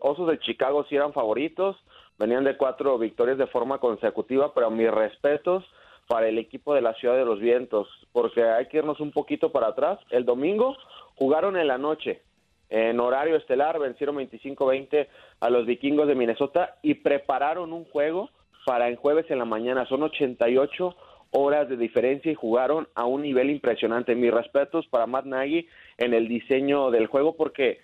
Osos 0.00 0.28
de 0.28 0.38
Chicago 0.38 0.86
sí 0.88 0.96
eran 0.96 1.12
favoritos, 1.12 1.76
venían 2.18 2.44
de 2.44 2.56
cuatro 2.56 2.96
victorias 2.98 3.36
de 3.36 3.46
forma 3.46 3.78
consecutiva, 3.78 4.54
pero 4.54 4.70
mis 4.70 4.90
respetos 4.90 5.64
para 6.06 6.28
el 6.28 6.38
equipo 6.38 6.74
de 6.74 6.82
la 6.82 6.94
Ciudad 6.94 7.16
de 7.16 7.24
los 7.24 7.40
Vientos, 7.40 7.88
porque 8.12 8.42
hay 8.42 8.68
que 8.68 8.78
irnos 8.78 9.00
un 9.00 9.10
poquito 9.10 9.52
para 9.52 9.68
atrás. 9.68 9.98
El 10.10 10.24
domingo 10.24 10.76
jugaron 11.16 11.56
en 11.56 11.66
la 11.66 11.78
noche, 11.78 12.22
en 12.70 13.00
horario 13.00 13.36
estelar, 13.36 13.78
vencieron 13.78 14.16
25-20 14.16 15.06
a 15.40 15.50
los 15.50 15.66
vikingos 15.66 16.08
de 16.08 16.14
Minnesota 16.14 16.76
y 16.82 16.94
prepararon 16.94 17.72
un 17.72 17.84
juego 17.84 18.30
para 18.64 18.88
el 18.88 18.96
jueves 18.96 19.30
en 19.30 19.38
la 19.38 19.44
mañana. 19.44 19.86
Son 19.86 20.02
88 20.02 20.96
horas 21.30 21.68
de 21.68 21.76
diferencia 21.76 22.30
y 22.30 22.36
jugaron 22.36 22.88
a 22.94 23.04
un 23.04 23.22
nivel 23.22 23.50
impresionante. 23.50 24.14
Mis 24.14 24.32
respetos 24.32 24.86
para 24.88 25.06
Matt 25.06 25.26
Nagy 25.26 25.68
en 25.98 26.14
el 26.14 26.28
diseño 26.28 26.90
del 26.90 27.06
juego 27.06 27.36
porque 27.36 27.80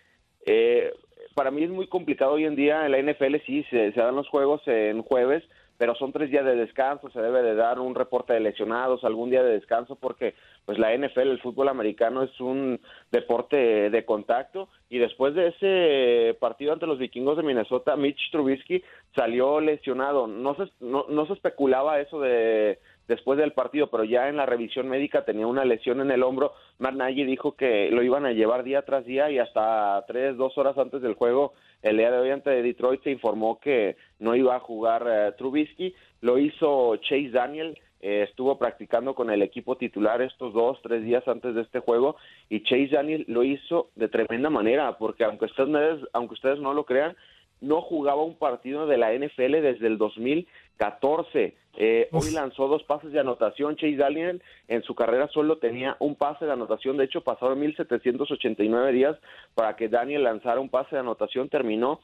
eh, 0.47 0.93
para 1.35 1.51
mí 1.51 1.65
es 1.65 1.71
muy 1.71 1.87
complicado 1.87 2.33
hoy 2.33 2.45
en 2.45 2.57
día 2.57 2.87
en 2.87 2.93
la 2.93 3.13
NFL, 3.13 3.37
sí, 3.47 3.65
se, 3.71 3.93
se 3.93 4.01
dan 4.01 4.17
los 4.17 4.29
juegos 4.29 4.63
en 4.67 5.03
jueves, 5.03 5.45
pero 5.79 5.95
son 5.95 6.13
tres 6.13 6.31
días 6.31 6.45
de 6.45 6.57
descanso, 6.57 7.11
se 7.11 7.21
debe 7.21 7.43
de 7.43 7.55
dar 7.55 7.79
un 7.81 7.95
reporte 7.95 8.33
de 8.33 8.41
lesionados, 8.41 9.05
algún 9.05 9.31
día 9.31 9.43
de 9.43 9.53
descanso, 9.53 9.97
porque 9.97 10.35
pues 10.65 10.79
la 10.79 10.97
NFL, 10.97 11.31
el 11.31 11.41
fútbol 11.41 11.69
americano 11.69 12.23
es 12.23 12.41
un 12.41 12.81
deporte 13.11 13.91
de 13.91 14.05
contacto, 14.05 14.69
y 14.89 14.99
después 14.99 15.35
de 15.35 15.49
ese 15.49 16.39
partido 16.39 16.73
ante 16.73 16.87
los 16.87 16.99
vikingos 16.99 17.37
de 17.37 17.43
Minnesota, 17.43 17.97
Mitch 17.97 18.31
Trubisky 18.31 18.83
salió 19.15 19.61
lesionado, 19.61 20.27
no 20.27 20.55
se, 20.55 20.71
no, 20.81 21.27
se 21.27 21.33
especulaba 21.33 22.01
eso 22.01 22.21
de 22.21 22.79
después 23.09 23.39
del 23.39 23.53
partido, 23.53 23.91
pero 23.91 24.05
ya 24.05 24.29
en 24.29 24.37
la 24.37 24.47
revisión 24.47 24.89
médica 24.89 25.25
tenía 25.25 25.47
una 25.47 25.65
lesión 25.65 26.01
en 26.01 26.13
el 26.13 26.23
hombro. 26.23 26.53
Matt 26.79 26.95
Nagy 26.95 27.25
dijo 27.25 27.57
que 27.57 27.91
lo 27.91 28.05
iban 28.05 28.25
a 28.25 28.31
llevar 28.31 28.63
día 28.63 28.83
tras 28.83 29.05
día 29.05 29.29
y 29.31 29.39
hasta 29.41 30.05
tres, 30.07 30.37
dos 30.37 30.57
horas 30.57 30.79
antes 30.79 31.03
del 31.03 31.15
juego, 31.15 31.55
el 31.83 31.97
día 31.97 32.11
de 32.11 32.19
hoy 32.19 32.31
ante 32.31 32.63
Detroit 32.63 33.03
se 33.03 33.11
informó 33.11 33.59
que 33.59 33.97
no 34.19 34.37
iba 34.37 34.55
a 34.55 34.61
jugar 34.61 35.07
eh, 35.09 35.33
Trubisky. 35.39 35.95
Lo 36.21 36.39
hizo 36.39 36.97
Chase 36.97 37.31
Daniel, 37.31 37.79
eh, 38.01 38.27
estuvo 38.29 38.59
practicando 38.59 39.15
con 39.15 39.31
el 39.31 39.43
equipo 39.43 39.77
titular 39.77 40.23
estos 40.23 40.55
dos, 40.55 40.79
tres 40.83 41.05
días 41.05 41.27
antes 41.29 41.55
de 41.55 41.63
este 41.63 41.81
juego 41.81 42.17
y 42.49 42.63
Chase 42.63 42.89
Daniel 42.93 43.25
lo 43.29 43.45
hizo 43.45 43.91
de 43.95 44.09
tremenda 44.09 44.51
manera, 44.51 44.97
porque 44.99 45.25
aunque 45.25 45.47
ustedes, 45.47 46.01
aunque 46.13 46.35
ustedes 46.35 46.59
no 46.61 46.73
lo 46.73 46.85
crean, 46.85 47.15
no 47.61 47.83
jugaba 47.83 48.23
un 48.23 48.37
partido 48.37 48.87
de 48.87 48.97
la 48.97 49.13
NFL 49.13 49.61
desde 49.61 49.87
el 49.87 49.99
2014. 49.99 51.55
Eh, 51.77 52.09
hoy 52.13 52.31
lanzó 52.33 52.69
dos 52.69 52.83
pases 52.85 53.13
de 53.13 53.21
anotación. 53.21 53.77
Chase 53.77 53.97
Daniel 53.97 54.43
en 54.69 54.83
su 54.83 54.95
carrera 54.95 55.29
solo 55.29 55.59
tenía 55.59 55.97
un 56.01 56.17
pase 56.17 56.47
de 56.47 56.53
anotación. 56.53 56.97
De 56.97 57.05
hecho, 57.05 57.23
pasaron 57.23 57.61
1789 57.61 58.93
días 58.93 59.17
para 59.55 59.77
que 59.77 59.89
Daniel 59.89 60.25
lanzara 60.25 60.61
un 60.61 60.71
pase 60.71 60.97
de 60.97 61.01
anotación. 61.01 61.49
Terminó 61.49 62.01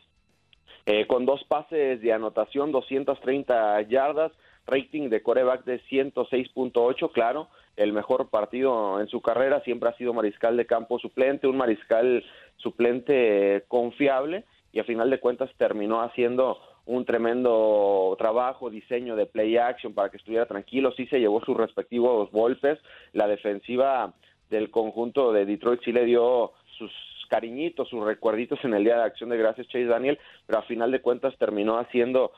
eh, 0.85 1.07
con 1.07 1.27
dos 1.27 1.43
pases 1.45 2.01
de 2.01 2.13
anotación, 2.13 2.71
230 2.71 3.83
yardas, 3.83 4.33
rating 4.67 5.09
de 5.09 5.23
coreback 5.23 5.65
de 5.65 5.81
106.8, 5.83 7.13
claro, 7.13 7.49
el 7.77 7.93
mejor 7.93 8.29
partido 8.29 9.01
en 9.01 9.09
su 9.09 9.21
carrera, 9.21 9.61
siempre 9.61 9.89
ha 9.89 9.97
sido 9.97 10.13
mariscal 10.13 10.57
de 10.57 10.67
campo 10.67 10.99
suplente, 10.99 11.47
un 11.47 11.57
mariscal 11.57 12.25
suplente 12.57 13.65
confiable 13.69 14.45
y 14.73 14.81
a 14.81 14.85
final 14.85 15.11
de 15.11 15.21
cuentas 15.21 15.51
terminó 15.57 16.03
haciendo 16.03 16.59
un 16.87 17.05
tremendo 17.05 18.15
trabajo, 18.19 18.71
diseño 18.71 19.17
de 19.17 19.27
play 19.27 19.57
action 19.57 19.93
para 19.93 20.09
que 20.09 20.17
estuviera 20.19 20.47
tranquilo, 20.47 20.93
sí 20.93 21.07
se 21.07 21.19
llevó 21.19 21.45
sus 21.45 21.57
respectivos 21.57 22.31
golpes, 22.31 22.79
la 23.13 23.27
defensiva 23.27 24.15
del 24.51 24.71
conjunto 24.71 25.33
de 25.33 25.45
Detroit 25.45 25.81
sí 25.85 25.93
le 25.93 26.05
dio 26.05 26.53
sus 26.79 26.93
cariñitos, 27.29 27.89
sus 27.89 28.05
recuerditos 28.05 28.59
en 28.65 28.75
el 28.75 28.85
Día 28.85 28.97
de 28.97 29.03
Acción 29.03 29.31
de 29.31 29.37
Gracias 29.37 29.67
Chase 29.67 29.87
Daniel, 29.87 30.19
pero 30.47 30.61
a 30.61 30.63
final 30.63 30.93
de 30.93 31.01
cuentas 31.01 31.37
terminó 31.39 31.79
haciendo 31.79 32.33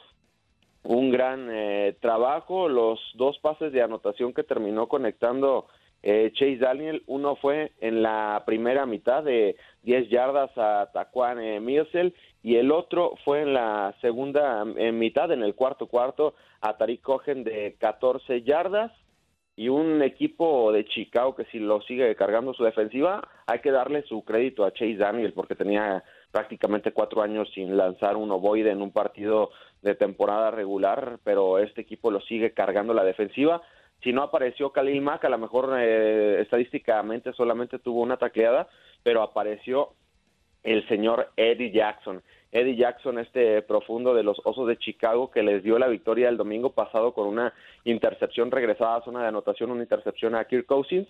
un 0.83 1.11
gran 1.11 1.49
eh, 1.51 1.97
trabajo. 2.01 2.69
Los 2.69 3.01
dos 3.15 3.39
pases 3.39 3.73
de 3.73 3.83
anotación 3.83 4.33
que 4.33 4.45
terminó 4.45 4.89
conectando 4.89 5.67
eh, 6.03 6.31
Chase 6.35 6.59
Daniel, 6.59 7.03
uno 7.07 7.37
fue 7.37 7.73
en 7.81 8.03
la 8.03 8.43
primera 8.47 8.87
mitad 8.87 9.25
de 9.25 9.57
10 9.83 10.09
yardas 10.09 10.51
a 10.57 10.91
Taquan 10.93 11.41
eh, 11.41 11.61
y 12.43 12.57
el 12.57 12.71
otro 12.71 13.15
fue 13.25 13.43
en 13.43 13.55
la 13.55 13.95
segunda 14.01 14.65
mitad, 14.65 15.33
en 15.33 15.43
el 15.43 15.55
cuarto 15.55 15.87
cuarto, 15.89 16.35
a 16.61 16.77
Tariq 16.77 17.03
Cohen 17.03 17.43
de 17.43 17.77
14 17.79 18.43
yardas 18.43 18.93
y 19.59 19.69
un 19.69 20.03
equipo 20.03 20.71
de 20.71 20.85
Chicago 20.85 21.35
que 21.35 21.45
si 21.47 21.59
lo 21.59 21.81
sigue 21.83 22.15
cargando 22.15 22.55
su 22.55 22.63
defensiva, 22.63 23.27
hay 23.45 23.59
que 23.59 23.73
darle 23.73 24.03
su 24.03 24.25
crédito 24.25 24.65
a 24.65 24.71
Chase 24.71 24.95
Daniel 24.95 25.33
porque 25.33 25.57
tenía 25.57 26.05
prácticamente 26.31 26.93
cuatro 26.93 27.23
años 27.23 27.51
sin 27.53 27.77
lanzar 27.77 28.17
un 28.17 28.31
ovoide 28.31 28.71
en 28.71 28.81
un 28.81 28.93
partido 28.93 29.51
de 29.83 29.97
temporada 29.97 30.53
regular, 30.53 31.19
pero 31.25 31.59
este 31.59 31.81
equipo 31.81 32.13
lo 32.13 32.21
sigue 32.21 32.53
cargando 32.53 32.95
la 32.95 33.03
defensiva. 33.03 33.61
Si 34.01 34.13
no 34.13 34.23
apareció 34.23 34.71
Khalil 34.71 35.01
Mack, 35.01 35.25
a 35.25 35.29
lo 35.29 35.39
mejor 35.39 35.77
eh, 35.77 36.41
estadísticamente 36.41 37.33
solamente 37.33 37.81
tuvo 37.81 38.03
una 38.03 38.17
tacleada, 38.17 38.69
pero 39.03 39.23
apareció 39.23 39.89
el 40.63 40.87
señor 40.87 41.33
Eddie 41.37 41.73
Jackson. 41.73 42.23
Eddie 42.51 42.77
Jackson, 42.77 43.19
este 43.19 43.63
profundo 43.63 44.15
de 44.15 44.23
los 44.23 44.41
Osos 44.45 44.67
de 44.69 44.79
Chicago, 44.79 45.31
que 45.31 45.43
les 45.43 45.63
dio 45.63 45.79
la 45.79 45.89
victoria 45.89 46.29
el 46.29 46.37
domingo 46.37 46.71
pasado 46.71 47.13
con 47.13 47.27
una 47.27 47.53
intercepción 47.85 48.51
regresada 48.51 48.97
a 48.97 49.05
zona 49.05 49.23
de 49.23 49.29
anotación, 49.29 49.71
una 49.71 49.83
intercepción 49.83 50.35
a 50.35 50.45
Kirk 50.45 50.67
Cousins. 50.67 51.09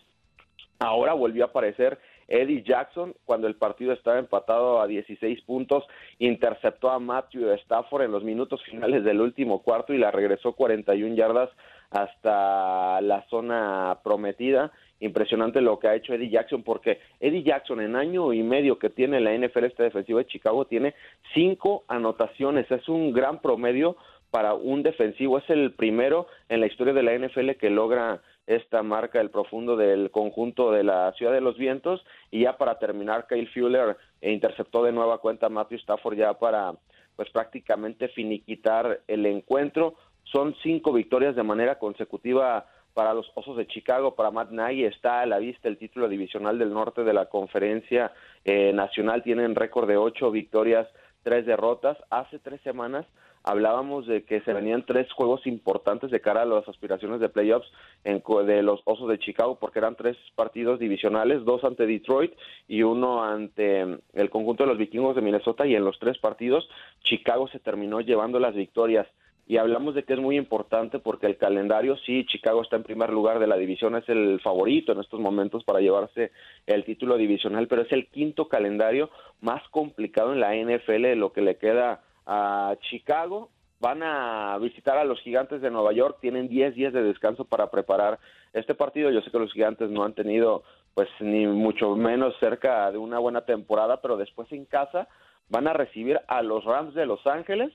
Ahora 0.81 1.13
volvió 1.13 1.45
a 1.45 1.49
aparecer 1.49 1.99
Eddie 2.29 2.63
Jackson 2.63 3.15
cuando 3.25 3.47
el 3.47 3.57
partido 3.57 3.93
estaba 3.93 4.19
empatado 4.19 4.81
a 4.81 4.87
16 4.87 5.43
puntos, 5.43 5.85
interceptó 6.19 6.91
a 6.91 6.99
Matthew 6.99 7.51
Stafford 7.53 8.03
en 8.03 8.13
los 8.13 8.23
minutos 8.23 8.63
finales 8.65 9.03
del 9.03 9.21
último 9.21 9.63
cuarto 9.63 9.95
y 9.95 9.99
la 9.99 10.11
regresó 10.11 10.53
41 10.53 11.15
yardas 11.15 11.51
hasta 11.91 13.01
la 13.01 13.25
zona 13.31 13.99
prometida. 14.05 14.71
Impresionante 15.01 15.61
lo 15.61 15.79
que 15.79 15.89
ha 15.89 15.95
hecho 15.95 16.15
Eddie 16.15 16.31
Jackson, 16.31 16.63
porque 16.63 16.99
Eddie 17.21 17.45
Jackson 17.45 17.81
en 17.81 17.97
año 17.97 18.33
y 18.33 18.43
medio 18.43 18.79
que 18.79 18.91
tiene 18.91 19.21
la 19.21 19.37
NFL, 19.37 19.65
esta 19.65 19.85
defensiva 19.85 20.19
de 20.19 20.27
Chicago, 20.27 20.67
tiene 20.67 20.95
cinco 21.35 21.85
anotaciones. 21.89 22.71
Es 22.71 22.89
un 22.89 23.13
gran 23.13 23.41
promedio 23.41 23.97
para 24.31 24.55
un 24.55 24.83
defensivo. 24.83 25.39
Es 25.39 25.49
el 25.51 25.73
primero 25.73 26.27
en 26.49 26.61
la 26.61 26.67
historia 26.67 26.93
de 26.93 27.03
la 27.03 27.17
NFL 27.17 27.53
que 27.53 27.71
logra 27.71 28.21
esta 28.49 28.83
marca 28.83 29.21
el 29.21 29.31
profundo 29.31 29.77
del 29.77 30.11
conjunto 30.11 30.73
de 30.73 30.83
la 30.83 31.13
Ciudad 31.13 31.33
de 31.33 31.43
los 31.43 31.59
Vientos 31.59 32.03
y 32.31 32.43
ya 32.43 32.57
para 32.57 32.79
terminar 32.79 33.27
Kyle 33.29 33.49
Fuller 33.49 33.97
interceptó 34.23 34.83
de 34.83 34.91
nueva 34.91 35.19
cuenta 35.19 35.47
a 35.47 35.51
Matthew 35.51 35.79
Stafford 35.79 36.17
ya 36.17 36.33
para 36.39 36.73
pues 37.15 37.29
prácticamente 37.31 38.09
finiquitar 38.09 39.01
el 39.07 39.27
encuentro 39.27 39.97
son 40.25 40.55
cinco 40.63 40.93
victorias 40.93 41.37
de 41.37 41.43
manera 41.43 41.79
consecutiva 41.79 42.67
para 42.99 43.15
los 43.15 43.31
Osos 43.37 43.57
de 43.57 43.69
Chicago, 43.69 44.17
para 44.17 44.33
Matt 44.33 44.51
Nagy 44.51 44.85
está 44.85 45.21
a 45.21 45.27
la 45.27 45.39
vista 45.39 45.69
el 45.69 45.79
título 45.79 46.09
divisional 46.09 46.59
del 46.59 46.75
norte 46.75 47.05
de 47.05 47.13
la 47.13 47.27
conferencia 47.27 48.11
eh, 48.45 48.73
nacional, 48.73 49.23
tienen 49.23 49.55
récord 49.55 49.87
de 49.87 49.97
ocho 49.97 50.33
victorias, 50.33 50.89
tres 51.23 51.47
derrotas. 51.47 51.97
Hace 52.11 52.41
tres 52.41 52.61
semanas 52.63 53.07
hablábamos 53.45 54.09
de 54.09 54.25
que 54.25 54.41
se 54.41 54.53
venían 54.53 54.85
tres 54.85 55.13
juegos 55.13 55.47
importantes 55.47 56.11
de 56.11 56.21
cara 56.21 56.43
a 56.43 56.45
las 56.45 56.69
aspiraciones 56.69 57.21
de 57.21 57.29
playoffs 57.29 57.71
en, 58.03 58.21
de 58.45 58.63
los 58.65 58.81
Osos 58.85 59.09
de 59.09 59.21
Chicago, 59.21 59.59
porque 59.61 59.79
eran 59.79 59.95
tres 59.95 60.17
partidos 60.35 60.81
divisionales, 60.81 61.45
dos 61.45 61.63
ante 61.63 61.87
Detroit 61.87 62.33
y 62.67 62.83
uno 62.83 63.23
ante 63.23 63.83
el 64.15 64.29
conjunto 64.29 64.65
de 64.65 64.71
los 64.71 64.79
vikingos 64.79 65.15
de 65.15 65.23
Minnesota, 65.23 65.69
y 65.69 65.77
en 65.77 65.85
los 65.85 66.01
tres 66.01 66.19
partidos 66.19 66.69
Chicago 67.05 67.47
se 67.47 67.61
terminó 67.61 68.01
llevando 68.01 68.41
las 68.41 68.57
victorias 68.57 69.07
y 69.49 69.57
hablamos 69.57 69.95
de 69.95 70.03
que 70.03 70.13
es 70.13 70.21
muy 70.21 70.37
importante 70.37 70.99
porque 70.99 71.27
el 71.27 71.39
calendario, 71.39 71.97
sí, 72.05 72.27
Chicago 72.27 72.61
está 72.61 72.77
en 72.77 72.83
primer 72.83 73.09
lugar 73.09 73.39
de 73.39 73.47
la 73.47 73.57
división, 73.57 73.97
es 73.97 74.07
el 74.11 74.41
favorito 74.43 74.93
en 74.93 75.01
estos 75.01 75.19
momentos 75.21 75.65
para 75.65 75.81
llevarse 75.81 76.33
el 76.67 76.85
título 76.85 77.17
divisional, 77.17 77.67
pero 77.67 77.81
es 77.81 77.91
el 77.91 78.09
quinto 78.09 78.47
calendario 78.47 79.09
más 79.41 79.67
complicado 79.71 80.35
en 80.35 80.41
la 80.41 80.55
NFL, 80.55 81.15
lo 81.15 81.33
que 81.33 81.41
le 81.41 81.57
queda 81.57 82.03
a 82.27 82.77
Chicago. 82.91 83.49
Van 83.81 84.03
a 84.03 84.59
visitar 84.59 84.99
a 84.99 85.05
los 85.05 85.19
gigantes 85.23 85.63
de 85.63 85.71
Nueva 85.71 85.95
York, 85.95 86.19
tienen 86.21 86.49
10 86.49 86.75
días 86.75 86.93
de 86.93 87.03
descanso 87.03 87.47
para 87.47 87.71
preparar 87.71 88.19
este 88.53 88.75
partido. 88.75 89.11
Yo 89.11 89.23
sé 89.23 89.31
que 89.31 89.39
los 89.39 89.53
gigantes 89.55 89.89
no 89.89 90.05
han 90.05 90.13
tenido, 90.13 90.63
pues, 90.93 91.09
ni 91.21 91.47
mucho 91.47 91.97
menos 91.97 92.35
cerca 92.39 92.93
de 92.93 92.99
una 92.99 93.19
buena 93.19 93.47
temporada, 93.47 94.03
pero 94.03 94.19
después 94.19 94.53
en 94.53 94.67
casa 94.67 95.09
van 95.49 95.69
a 95.69 95.73
recibir 95.73 96.21
a 96.29 96.43
los 96.43 96.65
Rams 96.65 96.93
de 96.93 97.07
Los 97.07 97.27
Ángeles 97.27 97.73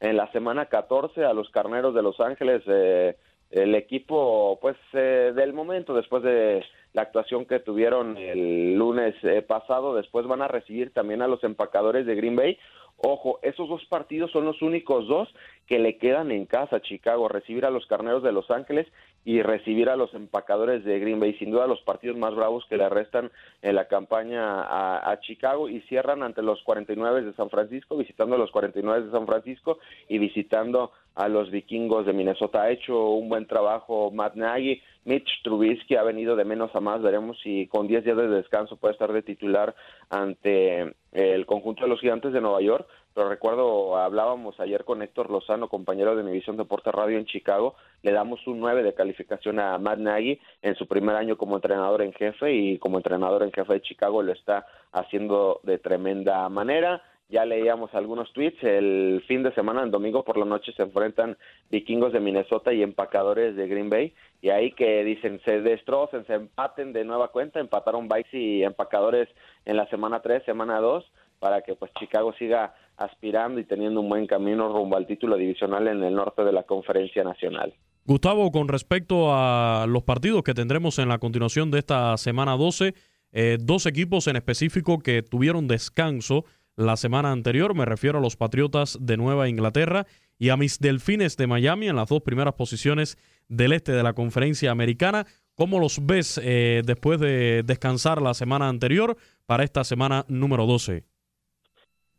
en 0.00 0.16
la 0.16 0.30
semana 0.32 0.66
14 0.66 1.24
a 1.24 1.32
los 1.32 1.50
Carneros 1.50 1.94
de 1.94 2.02
Los 2.02 2.20
Ángeles, 2.20 2.62
eh, 2.66 3.16
el 3.50 3.74
equipo 3.74 4.58
pues 4.60 4.76
eh, 4.92 5.32
del 5.34 5.52
momento 5.52 5.94
después 5.94 6.22
de 6.22 6.64
la 6.92 7.02
actuación 7.02 7.46
que 7.46 7.60
tuvieron 7.60 8.16
el 8.16 8.74
lunes 8.74 9.14
eh, 9.22 9.42
pasado, 9.42 9.94
después 9.94 10.26
van 10.26 10.42
a 10.42 10.48
recibir 10.48 10.92
también 10.92 11.22
a 11.22 11.28
los 11.28 11.44
empacadores 11.44 12.06
de 12.06 12.14
Green 12.14 12.36
Bay, 12.36 12.58
Ojo, 12.98 13.38
esos 13.42 13.68
dos 13.68 13.84
partidos 13.86 14.30
son 14.30 14.46
los 14.46 14.62
únicos 14.62 15.06
dos 15.06 15.28
que 15.66 15.78
le 15.78 15.98
quedan 15.98 16.30
en 16.30 16.46
casa 16.46 16.76
a 16.76 16.80
Chicago, 16.80 17.28
recibir 17.28 17.66
a 17.66 17.70
los 17.70 17.86
Carneros 17.86 18.22
de 18.22 18.32
Los 18.32 18.50
Ángeles 18.50 18.86
y 19.26 19.42
recibir 19.42 19.90
a 19.90 19.96
los 19.96 20.14
empacadores 20.14 20.84
de 20.84 21.00
Green 21.00 21.18
Bay, 21.18 21.34
sin 21.34 21.50
duda 21.50 21.66
los 21.66 21.80
partidos 21.82 22.16
más 22.16 22.32
bravos 22.36 22.64
que 22.68 22.76
le 22.76 22.88
restan 22.88 23.32
en 23.60 23.74
la 23.74 23.88
campaña 23.88 24.62
a, 24.62 25.18
Chicago 25.18 25.68
y 25.68 25.80
cierran 25.88 26.22
ante 26.22 26.42
los 26.42 26.62
49 26.62 27.22
de 27.22 27.32
San 27.32 27.50
Francisco, 27.50 27.96
visitando 27.96 28.36
a 28.36 28.38
los 28.38 28.52
49 28.52 29.06
de 29.06 29.10
San 29.10 29.26
Francisco 29.26 29.78
y 30.08 30.18
visitando 30.18 30.92
a 31.16 31.26
los 31.26 31.50
vikingos 31.50 32.06
de 32.06 32.12
Minnesota. 32.12 32.62
Ha 32.62 32.70
hecho 32.70 33.10
un 33.10 33.28
buen 33.28 33.48
trabajo 33.48 34.12
Matt 34.12 34.36
Nagy, 34.36 34.80
Mitch 35.04 35.42
Trubisky 35.42 35.96
ha 35.96 36.04
venido 36.04 36.36
de 36.36 36.44
menos 36.44 36.72
a 36.76 36.80
más, 36.80 37.02
veremos 37.02 37.36
si 37.42 37.66
con 37.66 37.88
10 37.88 38.04
días 38.04 38.16
de 38.16 38.28
descanso 38.28 38.76
puede 38.76 38.92
estar 38.92 39.12
de 39.12 39.22
titular 39.22 39.74
ante 40.08 40.94
el 41.10 41.46
conjunto 41.46 41.82
de 41.82 41.88
los 41.88 42.00
gigantes 42.00 42.32
de 42.32 42.40
Nueva 42.40 42.60
York, 42.60 42.86
pero 43.16 43.30
recuerdo, 43.30 43.96
hablábamos 43.96 44.60
ayer 44.60 44.84
con 44.84 45.00
Héctor 45.00 45.30
Lozano, 45.30 45.70
compañero 45.70 46.14
de 46.16 46.22
mi 46.22 46.32
visión 46.32 46.58
Deporte 46.58 46.92
Radio 46.92 47.16
en 47.16 47.24
Chicago, 47.24 47.74
le 48.02 48.12
damos 48.12 48.46
un 48.46 48.60
9 48.60 48.82
de 48.82 48.92
calificación 48.92 49.58
a 49.58 49.78
Matt 49.78 50.00
Nagy 50.00 50.38
en 50.60 50.74
su 50.74 50.86
primer 50.86 51.16
año 51.16 51.38
como 51.38 51.56
entrenador 51.56 52.02
en 52.02 52.12
jefe 52.12 52.52
y 52.52 52.76
como 52.76 52.98
entrenador 52.98 53.42
en 53.42 53.52
jefe 53.52 53.72
de 53.72 53.80
Chicago 53.80 54.22
lo 54.22 54.32
está 54.32 54.66
haciendo 54.92 55.60
de 55.62 55.78
tremenda 55.78 56.46
manera. 56.50 57.02
Ya 57.30 57.46
leíamos 57.46 57.94
algunos 57.94 58.30
tweets, 58.34 58.62
el 58.62 59.24
fin 59.26 59.42
de 59.42 59.54
semana, 59.54 59.82
el 59.82 59.90
domingo 59.90 60.22
por 60.22 60.36
la 60.36 60.44
noche 60.44 60.72
se 60.76 60.82
enfrentan 60.82 61.38
vikingos 61.70 62.12
de 62.12 62.20
Minnesota 62.20 62.74
y 62.74 62.82
empacadores 62.82 63.56
de 63.56 63.66
Green 63.66 63.88
Bay. 63.88 64.12
Y 64.42 64.50
ahí 64.50 64.72
que 64.72 65.02
dicen 65.04 65.40
se 65.46 65.62
destrocen, 65.62 66.26
se 66.26 66.34
empaten 66.34 66.92
de 66.92 67.06
nueva 67.06 67.28
cuenta, 67.28 67.60
empataron 67.60 68.08
Bikes 68.08 68.36
y 68.36 68.62
empacadores 68.62 69.30
en 69.64 69.78
la 69.78 69.86
semana 69.86 70.20
3, 70.20 70.44
semana 70.44 70.80
2 70.80 71.10
para 71.46 71.62
que 71.62 71.76
pues 71.76 71.92
Chicago 71.96 72.34
siga 72.36 72.74
aspirando 72.96 73.60
y 73.60 73.64
teniendo 73.64 74.00
un 74.00 74.08
buen 74.08 74.26
camino 74.26 74.68
rumbo 74.68 74.96
al 74.96 75.06
título 75.06 75.36
divisional 75.36 75.86
en 75.86 76.02
el 76.02 76.12
norte 76.12 76.42
de 76.42 76.50
la 76.50 76.64
conferencia 76.64 77.22
nacional. 77.22 77.72
Gustavo, 78.04 78.50
con 78.50 78.66
respecto 78.66 79.28
a 79.32 79.86
los 79.88 80.02
partidos 80.02 80.42
que 80.42 80.54
tendremos 80.54 80.98
en 80.98 81.08
la 81.08 81.18
continuación 81.18 81.70
de 81.70 81.78
esta 81.78 82.16
semana 82.16 82.56
12, 82.56 82.94
eh, 83.30 83.58
dos 83.60 83.86
equipos 83.86 84.26
en 84.26 84.34
específico 84.34 84.98
que 84.98 85.22
tuvieron 85.22 85.68
descanso 85.68 86.44
la 86.74 86.96
semana 86.96 87.30
anterior, 87.30 87.76
me 87.76 87.84
refiero 87.84 88.18
a 88.18 88.20
los 88.20 88.34
Patriotas 88.34 88.98
de 89.00 89.16
Nueva 89.16 89.48
Inglaterra 89.48 90.04
y 90.40 90.48
a 90.48 90.56
mis 90.56 90.80
Delfines 90.80 91.36
de 91.36 91.46
Miami 91.46 91.86
en 91.86 91.94
las 91.94 92.08
dos 92.08 92.22
primeras 92.22 92.54
posiciones 92.54 93.18
del 93.46 93.72
este 93.72 93.92
de 93.92 94.02
la 94.02 94.14
conferencia 94.14 94.72
americana. 94.72 95.26
¿Cómo 95.54 95.78
los 95.78 96.04
ves 96.04 96.40
eh, 96.42 96.82
después 96.84 97.20
de 97.20 97.62
descansar 97.62 98.20
la 98.20 98.34
semana 98.34 98.68
anterior 98.68 99.16
para 99.46 99.62
esta 99.62 99.84
semana 99.84 100.24
número 100.26 100.66
12? 100.66 101.04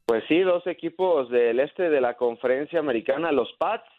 Pues 0.07 0.23
sí, 0.29 0.39
dos 0.39 0.65
equipos 0.67 1.29
del 1.29 1.59
este 1.59 1.89
de 1.89 1.99
la 1.99 2.13
conferencia 2.13 2.79
americana, 2.79 3.33
los 3.33 3.51
Pats 3.59 3.89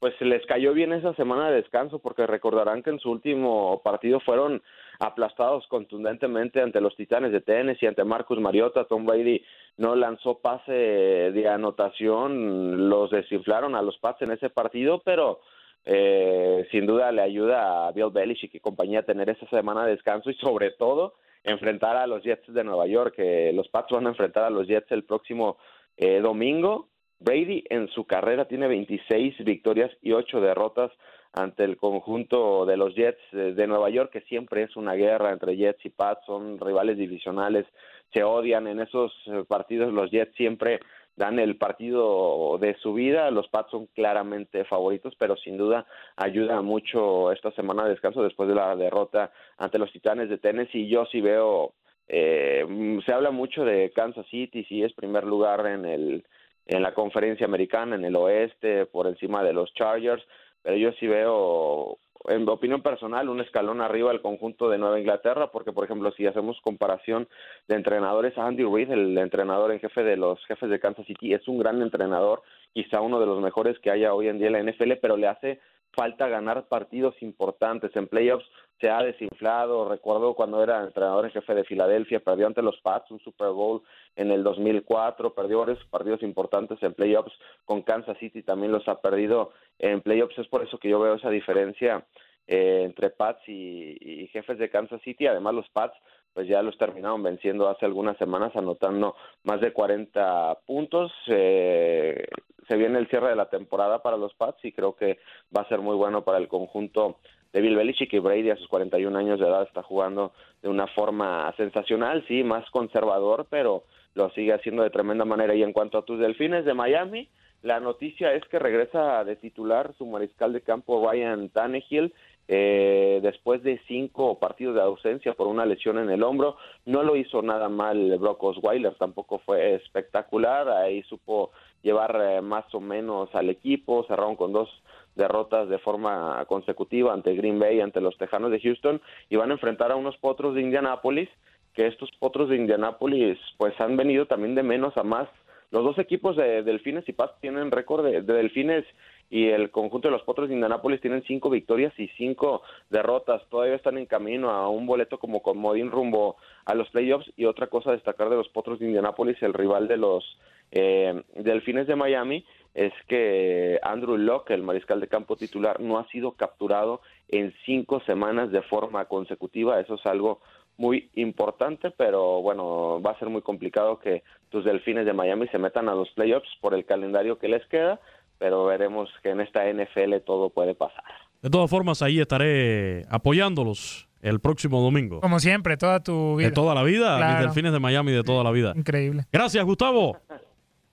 pues 0.00 0.20
les 0.20 0.44
cayó 0.46 0.74
bien 0.74 0.92
esa 0.92 1.14
semana 1.14 1.48
de 1.48 1.62
descanso 1.62 2.00
porque 2.00 2.26
recordarán 2.26 2.82
que 2.82 2.90
en 2.90 2.98
su 2.98 3.12
último 3.12 3.80
partido 3.84 4.18
fueron 4.18 4.60
aplastados 4.98 5.64
contundentemente 5.68 6.60
ante 6.60 6.80
los 6.80 6.96
Titanes 6.96 7.30
de 7.30 7.42
Tennessee, 7.42 7.86
ante 7.86 8.02
Marcus 8.02 8.40
Mariota, 8.40 8.86
Tom 8.86 9.06
Brady 9.06 9.40
no 9.76 9.94
lanzó 9.94 10.40
pase 10.40 10.72
de 10.72 11.48
anotación, 11.48 12.88
los 12.88 13.12
desinflaron 13.12 13.76
a 13.76 13.82
los 13.82 13.96
Pats 13.98 14.22
en 14.22 14.32
ese 14.32 14.50
partido, 14.50 15.00
pero 15.04 15.42
eh, 15.84 16.66
sin 16.72 16.86
duda 16.86 17.12
le 17.12 17.22
ayuda 17.22 17.86
a 17.86 17.92
Bill 17.92 18.10
Belichick 18.10 18.56
y 18.56 18.60
compañía 18.60 18.98
a 18.98 19.04
tener 19.04 19.30
esa 19.30 19.48
semana 19.48 19.84
de 19.84 19.92
descanso 19.92 20.28
y 20.28 20.34
sobre 20.34 20.72
todo 20.72 21.14
enfrentar 21.46 21.96
a 21.96 22.06
los 22.06 22.22
Jets 22.22 22.52
de 22.52 22.64
Nueva 22.64 22.86
York, 22.86 23.14
que 23.16 23.52
los 23.54 23.68
Pats 23.68 23.92
van 23.92 24.06
a 24.06 24.10
enfrentar 24.10 24.44
a 24.44 24.50
los 24.50 24.66
Jets 24.66 24.90
el 24.92 25.04
próximo 25.04 25.56
eh, 25.96 26.20
domingo. 26.20 26.88
Brady 27.18 27.64
en 27.70 27.88
su 27.88 28.04
carrera 28.04 28.46
tiene 28.46 28.68
26 28.68 29.42
victorias 29.44 29.90
y 30.02 30.12
8 30.12 30.40
derrotas 30.40 30.92
ante 31.32 31.64
el 31.64 31.76
conjunto 31.76 32.66
de 32.66 32.76
los 32.76 32.94
Jets 32.94 33.20
de 33.32 33.66
Nueva 33.66 33.90
York, 33.90 34.10
que 34.10 34.22
siempre 34.22 34.62
es 34.62 34.76
una 34.76 34.94
guerra 34.94 35.32
entre 35.32 35.56
Jets 35.56 35.84
y 35.84 35.90
Pats, 35.90 36.24
son 36.26 36.58
rivales 36.58 36.98
divisionales, 36.98 37.66
se 38.12 38.24
odian 38.24 38.66
en 38.66 38.80
esos 38.80 39.12
eh, 39.26 39.44
partidos, 39.46 39.92
los 39.92 40.10
Jets 40.10 40.34
siempre 40.34 40.80
dan 41.16 41.38
el 41.38 41.56
partido 41.56 42.58
de 42.58 42.74
su 42.76 42.94
vida, 42.94 43.30
los 43.30 43.48
Pats 43.48 43.70
son 43.70 43.86
claramente 43.86 44.64
favoritos, 44.64 45.14
pero 45.18 45.36
sin 45.36 45.56
duda 45.56 45.86
ayuda 46.16 46.62
mucho 46.62 47.32
esta 47.32 47.50
semana 47.52 47.84
de 47.84 47.90
descanso 47.90 48.22
después 48.22 48.48
de 48.48 48.54
la 48.54 48.76
derrota 48.76 49.32
ante 49.56 49.78
los 49.78 49.90
Titanes 49.92 50.28
de 50.28 50.38
Tennessee, 50.38 50.88
yo 50.88 51.06
sí 51.06 51.20
veo, 51.20 51.72
eh, 52.06 53.00
se 53.04 53.12
habla 53.12 53.30
mucho 53.30 53.64
de 53.64 53.90
Kansas 53.92 54.26
City, 54.28 54.64
si 54.64 54.82
es 54.82 54.92
primer 54.92 55.24
lugar 55.24 55.66
en 55.66 55.84
el 55.86 56.24
en 56.66 56.82
la 56.82 56.94
conferencia 56.94 57.46
americana, 57.46 57.94
en 57.94 58.04
el 58.04 58.16
oeste, 58.16 58.86
por 58.86 59.06
encima 59.06 59.42
de 59.42 59.52
los 59.52 59.72
Chargers, 59.74 60.22
pero 60.62 60.76
yo 60.76 60.92
sí 60.98 61.06
veo, 61.06 61.98
en 62.28 62.48
opinión 62.48 62.82
personal, 62.82 63.28
un 63.28 63.40
escalón 63.40 63.80
arriba 63.80 64.10
del 64.10 64.22
conjunto 64.22 64.68
de 64.68 64.78
Nueva 64.78 64.98
Inglaterra, 64.98 65.50
porque, 65.50 65.72
por 65.72 65.84
ejemplo, 65.84 66.12
si 66.12 66.26
hacemos 66.26 66.60
comparación 66.62 67.28
de 67.68 67.76
entrenadores, 67.76 68.36
Andy 68.36 68.64
Reid, 68.64 68.90
el 68.90 69.18
entrenador 69.18 69.72
en 69.72 69.80
jefe 69.80 70.02
de 70.02 70.16
los 70.16 70.44
jefes 70.46 70.70
de 70.70 70.80
Kansas 70.80 71.06
City, 71.06 71.34
es 71.34 71.46
un 71.48 71.58
gran 71.58 71.80
entrenador, 71.82 72.42
quizá 72.72 73.00
uno 73.00 73.20
de 73.20 73.26
los 73.26 73.40
mejores 73.40 73.78
que 73.78 73.90
haya 73.90 74.14
hoy 74.14 74.28
en 74.28 74.38
día 74.38 74.48
en 74.48 74.52
la 74.54 74.72
NFL, 74.72 74.92
pero 75.00 75.16
le 75.16 75.28
hace 75.28 75.60
falta 75.96 76.28
ganar 76.28 76.68
partidos 76.68 77.14
importantes 77.22 77.90
en 77.96 78.06
playoffs 78.06 78.46
se 78.80 78.90
ha 78.90 79.02
desinflado. 79.02 79.88
Recuerdo 79.88 80.34
cuando 80.34 80.62
era 80.62 80.82
entrenador 80.82 81.24
en 81.24 81.30
jefe 81.30 81.54
de 81.54 81.64
Filadelfia, 81.64 82.20
perdió 82.20 82.46
ante 82.46 82.62
los 82.62 82.78
Pats 82.82 83.10
un 83.10 83.20
Super 83.20 83.48
Bowl 83.48 83.82
en 84.14 84.30
el 84.30 84.44
2004, 84.44 85.34
perdió 85.34 85.60
varios 85.60 85.82
partidos 85.86 86.22
importantes 86.22 86.82
en 86.82 86.94
playoffs 86.94 87.32
con 87.64 87.82
Kansas 87.82 88.18
City, 88.18 88.42
también 88.42 88.72
los 88.72 88.86
ha 88.88 89.00
perdido 89.00 89.52
en 89.78 90.02
playoffs. 90.02 90.38
Es 90.38 90.48
por 90.48 90.62
eso 90.62 90.78
que 90.78 90.90
yo 90.90 91.00
veo 91.00 91.14
esa 91.14 91.30
diferencia 91.30 92.04
eh, 92.46 92.82
entre 92.84 93.10
Pats 93.10 93.48
y, 93.48 94.28
jefes 94.32 94.58
de 94.58 94.70
Kansas 94.70 95.00
City. 95.02 95.26
Además, 95.26 95.54
los 95.54 95.68
Pats 95.70 95.96
pues 96.34 96.46
ya 96.46 96.60
los 96.60 96.76
terminaron 96.76 97.22
venciendo 97.22 97.66
hace 97.66 97.86
algunas 97.86 98.18
semanas, 98.18 98.54
anotando 98.54 99.16
más 99.44 99.58
de 99.62 99.72
40 99.72 100.58
puntos. 100.66 101.10
Eh, 101.28 102.26
se 102.68 102.76
viene 102.76 102.98
el 102.98 103.08
cierre 103.08 103.30
de 103.30 103.36
la 103.36 103.48
temporada 103.48 104.02
para 104.02 104.16
los 104.16 104.34
Pats 104.34 104.64
y 104.64 104.72
creo 104.72 104.96
que 104.96 105.18
va 105.56 105.62
a 105.62 105.68
ser 105.68 105.80
muy 105.80 105.96
bueno 105.96 106.22
para 106.22 106.38
el 106.38 106.48
conjunto 106.48 107.18
de 107.52 107.60
Bill 107.60 107.76
Belichick 107.76 108.12
y 108.12 108.18
Brady 108.18 108.50
a 108.50 108.56
sus 108.56 108.68
41 108.68 109.16
años 109.18 109.40
de 109.40 109.46
edad 109.46 109.62
está 109.62 109.82
jugando 109.82 110.32
de 110.62 110.68
una 110.68 110.86
forma 110.88 111.52
sensacional, 111.56 112.24
sí, 112.28 112.42
más 112.42 112.68
conservador, 112.70 113.46
pero 113.48 113.84
lo 114.14 114.30
sigue 114.30 114.52
haciendo 114.52 114.82
de 114.82 114.90
tremenda 114.90 115.24
manera. 115.24 115.54
Y 115.54 115.62
en 115.62 115.72
cuanto 115.72 115.98
a 115.98 116.04
tus 116.04 116.18
delfines 116.18 116.64
de 116.64 116.74
Miami, 116.74 117.28
la 117.62 117.80
noticia 117.80 118.32
es 118.34 118.44
que 118.44 118.58
regresa 118.58 119.24
de 119.24 119.36
titular 119.36 119.94
su 119.96 120.06
mariscal 120.06 120.52
de 120.52 120.60
campo 120.60 121.08
Ryan 121.08 121.48
Tannehill 121.48 122.12
eh, 122.48 123.18
después 123.22 123.62
de 123.62 123.80
cinco 123.88 124.38
partidos 124.38 124.76
de 124.76 124.82
ausencia 124.82 125.32
por 125.32 125.48
una 125.48 125.66
lesión 125.66 125.98
en 125.98 126.10
el 126.10 126.22
hombro. 126.22 126.56
No 126.84 127.02
lo 127.02 127.16
hizo 127.16 127.42
nada 127.42 127.68
mal 127.68 128.16
Brock 128.18 128.42
Osweiler, 128.44 128.94
tampoco 128.94 129.38
fue 129.40 129.74
espectacular, 129.74 130.68
ahí 130.68 131.02
supo 131.04 131.50
llevar 131.82 132.20
eh, 132.20 132.40
más 132.40 132.64
o 132.74 132.80
menos 132.80 133.34
al 133.34 133.50
equipo, 133.50 134.04
cerraron 134.08 134.36
con 134.36 134.52
dos 134.52 134.68
derrotas 135.14 135.68
de 135.68 135.78
forma 135.78 136.44
consecutiva 136.46 137.12
ante 137.12 137.34
Green 137.34 137.58
Bay, 137.58 137.80
ante 137.80 138.00
los 138.00 138.16
Tejanos 138.18 138.50
de 138.50 138.60
Houston 138.60 139.00
y 139.30 139.36
van 139.36 139.50
a 139.50 139.54
enfrentar 139.54 139.90
a 139.90 139.96
unos 139.96 140.16
potros 140.18 140.54
de 140.54 140.60
Indianápolis, 140.60 141.28
que 141.74 141.86
estos 141.86 142.10
potros 142.18 142.48
de 142.48 142.56
Indianápolis 142.56 143.38
pues 143.56 143.78
han 143.80 143.96
venido 143.96 144.26
también 144.26 144.54
de 144.54 144.62
menos 144.62 144.96
a 144.96 145.02
más. 145.02 145.28
Los 145.70 145.84
dos 145.84 145.98
equipos 145.98 146.36
de 146.36 146.62
Delfines 146.62 147.08
y 147.08 147.12
Paz 147.12 147.32
tienen 147.40 147.70
récord 147.70 148.04
de, 148.04 148.22
Delfines 148.22 148.84
y 149.28 149.48
el 149.48 149.70
conjunto 149.70 150.08
de 150.08 150.12
los 150.12 150.22
Potros 150.22 150.48
de 150.48 150.54
Indianápolis 150.54 151.00
tienen 151.00 151.24
cinco 151.26 151.50
victorias 151.50 151.92
y 151.98 152.08
cinco 152.16 152.62
derrotas. 152.90 153.42
Todavía 153.48 153.74
están 153.74 153.98
en 153.98 154.06
camino 154.06 154.50
a 154.50 154.68
un 154.68 154.86
boleto 154.86 155.18
como 155.18 155.42
comodín 155.42 155.90
rumbo 155.90 156.36
a 156.64 156.74
los 156.74 156.88
playoffs. 156.90 157.30
Y 157.36 157.44
otra 157.44 157.66
cosa 157.66 157.90
a 157.90 157.94
destacar 157.94 158.28
de 158.30 158.36
los 158.36 158.48
Potros 158.48 158.78
de 158.78 158.86
Indianápolis, 158.86 159.42
el 159.42 159.54
rival 159.54 159.88
de 159.88 159.96
los 159.96 160.38
eh, 160.70 161.22
Delfines 161.34 161.86
de 161.86 161.96
Miami, 161.96 162.44
es 162.74 162.92
que 163.08 163.80
Andrew 163.82 164.16
Locke, 164.16 164.50
el 164.50 164.62
mariscal 164.62 165.00
de 165.00 165.08
campo 165.08 165.36
titular, 165.36 165.80
no 165.80 165.98
ha 165.98 166.06
sido 166.08 166.32
capturado 166.32 167.00
en 167.28 167.52
cinco 167.64 168.00
semanas 168.00 168.52
de 168.52 168.62
forma 168.62 169.06
consecutiva. 169.06 169.80
Eso 169.80 169.94
es 169.94 170.06
algo 170.06 170.40
muy 170.78 171.08
importante, 171.14 171.90
pero 171.90 172.42
bueno, 172.42 173.00
va 173.00 173.12
a 173.12 173.18
ser 173.18 173.28
muy 173.28 173.42
complicado 173.42 173.98
que 173.98 174.22
tus 174.50 174.64
delfines 174.64 175.06
de 175.06 175.12
Miami 175.12 175.48
se 175.48 175.58
metan 175.58 175.88
a 175.88 175.94
los 175.94 176.10
playoffs 176.10 176.48
por 176.60 176.74
el 176.74 176.84
calendario 176.84 177.38
que 177.38 177.48
les 177.48 177.66
queda, 177.66 177.98
pero 178.38 178.64
veremos 178.66 179.08
que 179.22 179.30
en 179.30 179.40
esta 179.40 179.64
NFL 179.70 180.16
todo 180.24 180.50
puede 180.50 180.74
pasar. 180.74 181.04
De 181.42 181.50
todas 181.50 181.70
formas, 181.70 182.02
ahí 182.02 182.20
estaré 182.20 183.04
apoyándolos 183.10 184.08
el 184.22 184.40
próximo 184.40 184.80
domingo. 184.80 185.20
Como 185.20 185.38
siempre, 185.38 185.76
toda 185.76 186.00
tu 186.02 186.36
vida. 186.36 186.48
De 186.48 186.54
toda 186.54 186.74
la 186.74 186.82
vida, 186.82 187.18
mis 187.18 187.46
delfines 187.46 187.72
de 187.72 187.78
Miami 187.78 188.12
de 188.12 188.22
toda 188.22 188.42
la 188.42 188.50
vida. 188.50 188.72
Increíble. 188.74 189.24
Gracias, 189.32 189.64
Gustavo. 189.64 190.16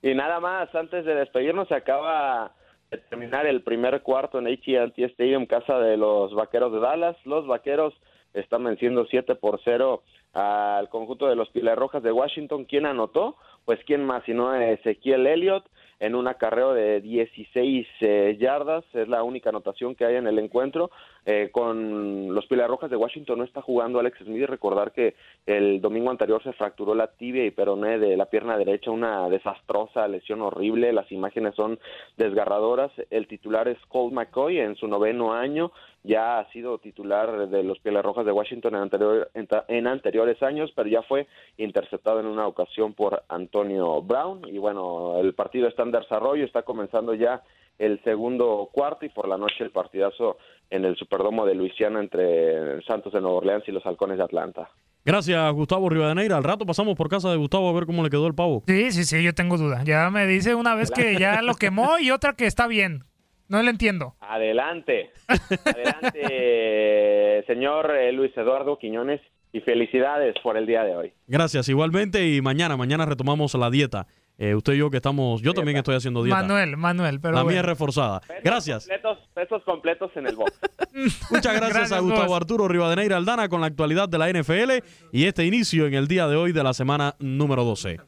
Y 0.01 0.13
nada 0.13 0.39
más, 0.39 0.73
antes 0.75 1.05
de 1.05 1.15
despedirnos, 1.15 1.67
se 1.67 1.75
acaba 1.75 2.51
de 2.91 2.97
terminar 2.97 3.45
el 3.47 3.63
primer 3.63 4.01
cuarto 4.01 4.37
en 4.37 4.47
AT&T 4.47 5.03
Stadium, 5.05 5.45
casa 5.45 5.79
de 5.79 5.97
los 5.97 6.33
Vaqueros 6.35 6.73
de 6.73 6.79
Dallas. 6.79 7.15
Los 7.25 7.47
Vaqueros 7.47 7.93
están 8.33 8.63
venciendo 8.65 9.05
7 9.09 9.35
por 9.35 9.59
0 9.63 10.03
al 10.33 10.89
conjunto 10.89 11.27
de 11.27 11.35
los 11.35 11.49
Pilar 11.49 11.77
Rojas 11.77 12.03
de 12.03 12.11
Washington. 12.11 12.65
¿Quién 12.65 12.85
anotó? 12.85 13.37
Pues 13.65 13.79
quién 13.85 14.05
más 14.05 14.23
sino 14.25 14.53
Ezequiel 14.53 15.25
Elliott 15.25 15.65
en 16.03 16.15
un 16.15 16.27
acarreo 16.27 16.73
de 16.73 16.99
16 16.99 17.87
eh, 18.01 18.37
yardas, 18.37 18.83
es 18.93 19.07
la 19.07 19.23
única 19.23 19.51
anotación 19.51 19.95
que 19.95 20.03
hay 20.03 20.17
en 20.17 20.27
el 20.27 20.37
encuentro. 20.37 20.91
Eh, 21.25 21.47
con 21.53 22.35
los 22.35 22.45
Pilar 22.47 22.69
Rojas 22.69 22.91
de 22.91 22.97
Washington 22.97 23.37
no 23.37 23.45
está 23.45 23.61
jugando 23.61 23.99
Alex 23.99 24.17
Smith. 24.19 24.49
Recordar 24.49 24.91
que 24.91 25.15
el 25.45 25.79
domingo 25.79 26.11
anterior 26.11 26.43
se 26.43 26.51
fracturó 26.51 26.93
la 26.93 27.07
tibia 27.07 27.45
y 27.45 27.51
peroné 27.51 27.99
de 27.99 28.17
la 28.17 28.25
pierna 28.25 28.57
derecha, 28.57 28.91
una 28.91 29.29
desastrosa 29.29 30.05
lesión 30.09 30.41
horrible. 30.41 30.91
Las 30.91 31.09
imágenes 31.09 31.55
son 31.55 31.79
desgarradoras. 32.17 32.91
El 33.09 33.27
titular 33.27 33.69
es 33.69 33.77
Colt 33.87 34.11
McCoy 34.11 34.59
en 34.59 34.75
su 34.75 34.89
noveno 34.89 35.33
año. 35.33 35.71
Ya 36.03 36.39
ha 36.39 36.51
sido 36.51 36.79
titular 36.79 37.47
de 37.47 37.63
los 37.63 37.79
Pieles 37.79 38.03
Rojas 38.03 38.25
de 38.25 38.31
Washington 38.33 38.75
en, 38.75 38.81
anterior, 38.81 39.31
en, 39.33 39.87
anteriores 39.87 40.43
años, 40.43 40.71
pero 40.75 40.89
ya 40.89 41.01
fue 41.03 41.27
interceptado 41.57 42.19
en 42.19 42.25
una 42.25 42.45
ocasión 42.45 42.93
por 42.93 43.23
Antonio 43.29 44.01
Brown. 44.01 44.41
Y 44.47 44.57
bueno, 44.57 45.17
el 45.19 45.33
partido 45.33 45.67
está 45.67 45.83
en 45.83 45.91
desarrollo, 45.91 46.43
está 46.43 46.63
comenzando 46.63 47.13
ya 47.13 47.41
el 47.79 48.03
segundo 48.03 48.69
cuarto 48.71 49.05
y 49.05 49.09
por 49.09 49.27
la 49.27 49.37
noche 49.37 49.63
el 49.63 49.71
partidazo 49.71 50.37
en 50.69 50.85
el 50.85 50.95
Superdomo 50.97 51.45
de 51.45 51.55
Luisiana 51.55 51.99
entre 51.99 52.81
Santos 52.83 53.13
de 53.13 53.21
Nueva 53.21 53.37
Orleans 53.37 53.63
y 53.67 53.71
los 53.71 53.85
Halcones 53.85 54.17
de 54.17 54.23
Atlanta. 54.23 54.69
Gracias, 55.05 55.53
Gustavo 55.53 55.89
Rivadeneira. 55.89 56.37
Al 56.37 56.43
rato 56.43 56.65
pasamos 56.65 56.95
por 56.95 57.09
casa 57.09 57.29
de 57.29 57.37
Gustavo 57.37 57.67
a 57.67 57.73
ver 57.73 57.85
cómo 57.85 58.03
le 58.03 58.09
quedó 58.09 58.25
el 58.25 58.35
pavo. 58.35 58.63
Sí, 58.67 58.91
sí, 58.91 59.03
sí, 59.03 59.21
yo 59.21 59.33
tengo 59.33 59.57
duda. 59.57 59.83
Ya 59.83 60.09
me 60.09 60.25
dice 60.25 60.55
una 60.55 60.75
vez 60.75 60.91
que 60.91 61.17
ya 61.17 61.41
lo 61.41 61.55
quemó 61.55 61.99
y 61.99 62.11
otra 62.11 62.33
que 62.33 62.45
está 62.45 62.67
bien. 62.67 63.03
No 63.47 63.61
le 63.61 63.69
entiendo. 63.69 64.15
Adelante. 64.19 65.11
Adelante, 65.27 67.43
señor 67.47 67.91
eh, 67.91 68.11
Luis 68.11 68.35
Eduardo 68.37 68.77
Quiñones. 68.77 69.21
Y 69.55 69.61
felicidades 69.61 70.33
por 70.41 70.57
el 70.57 70.65
día 70.65 70.83
de 70.83 70.95
hoy. 70.95 71.13
Gracias, 71.27 71.69
igualmente. 71.69 72.27
Y 72.27 72.41
mañana, 72.41 72.75
mañana 72.75 73.05
retomamos 73.05 73.53
la 73.53 73.69
dieta. 73.69 74.07
Eh, 74.39 74.55
usted 74.55 74.73
y 74.73 74.77
yo 74.79 74.89
que 74.89 74.97
estamos, 74.97 75.43
yo 75.43 75.53
también 75.53 75.77
estoy 75.77 75.95
haciendo 75.95 76.23
dieta. 76.23 76.41
Manuel, 76.41 76.75
Manuel, 76.75 77.19
pero 77.21 77.35
La 77.35 77.43
mía 77.43 77.59
es 77.59 77.65
reforzada. 77.65 78.19
gracias. 78.43 78.87
Completos, 78.87 79.19
pesos 79.35 79.63
completos 79.63 80.09
en 80.15 80.25
el 80.25 80.35
box. 80.35 80.59
Muchas 81.29 81.55
gracias, 81.55 81.91
a 81.91 81.99
Gustavo 81.99 82.35
Arturo 82.35 82.67
Rivadeneira 82.67 83.15
Aldana 83.17 83.47
con 83.47 83.61
la 83.61 83.67
actualidad 83.67 84.09
de 84.09 84.17
la 84.17 84.31
NFL 84.31 84.71
y 85.11 85.25
este 85.25 85.45
inicio 85.45 85.85
en 85.85 85.93
el 85.93 86.07
día 86.07 86.27
de 86.27 86.35
hoy 86.35 86.51
de 86.51 86.63
la 86.63 86.73
semana 86.73 87.13
número 87.19 87.63
12. 87.63 87.99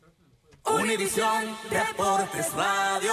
Univisión 0.65 1.43
Deportes 1.69 2.51
Radio. 2.55 3.11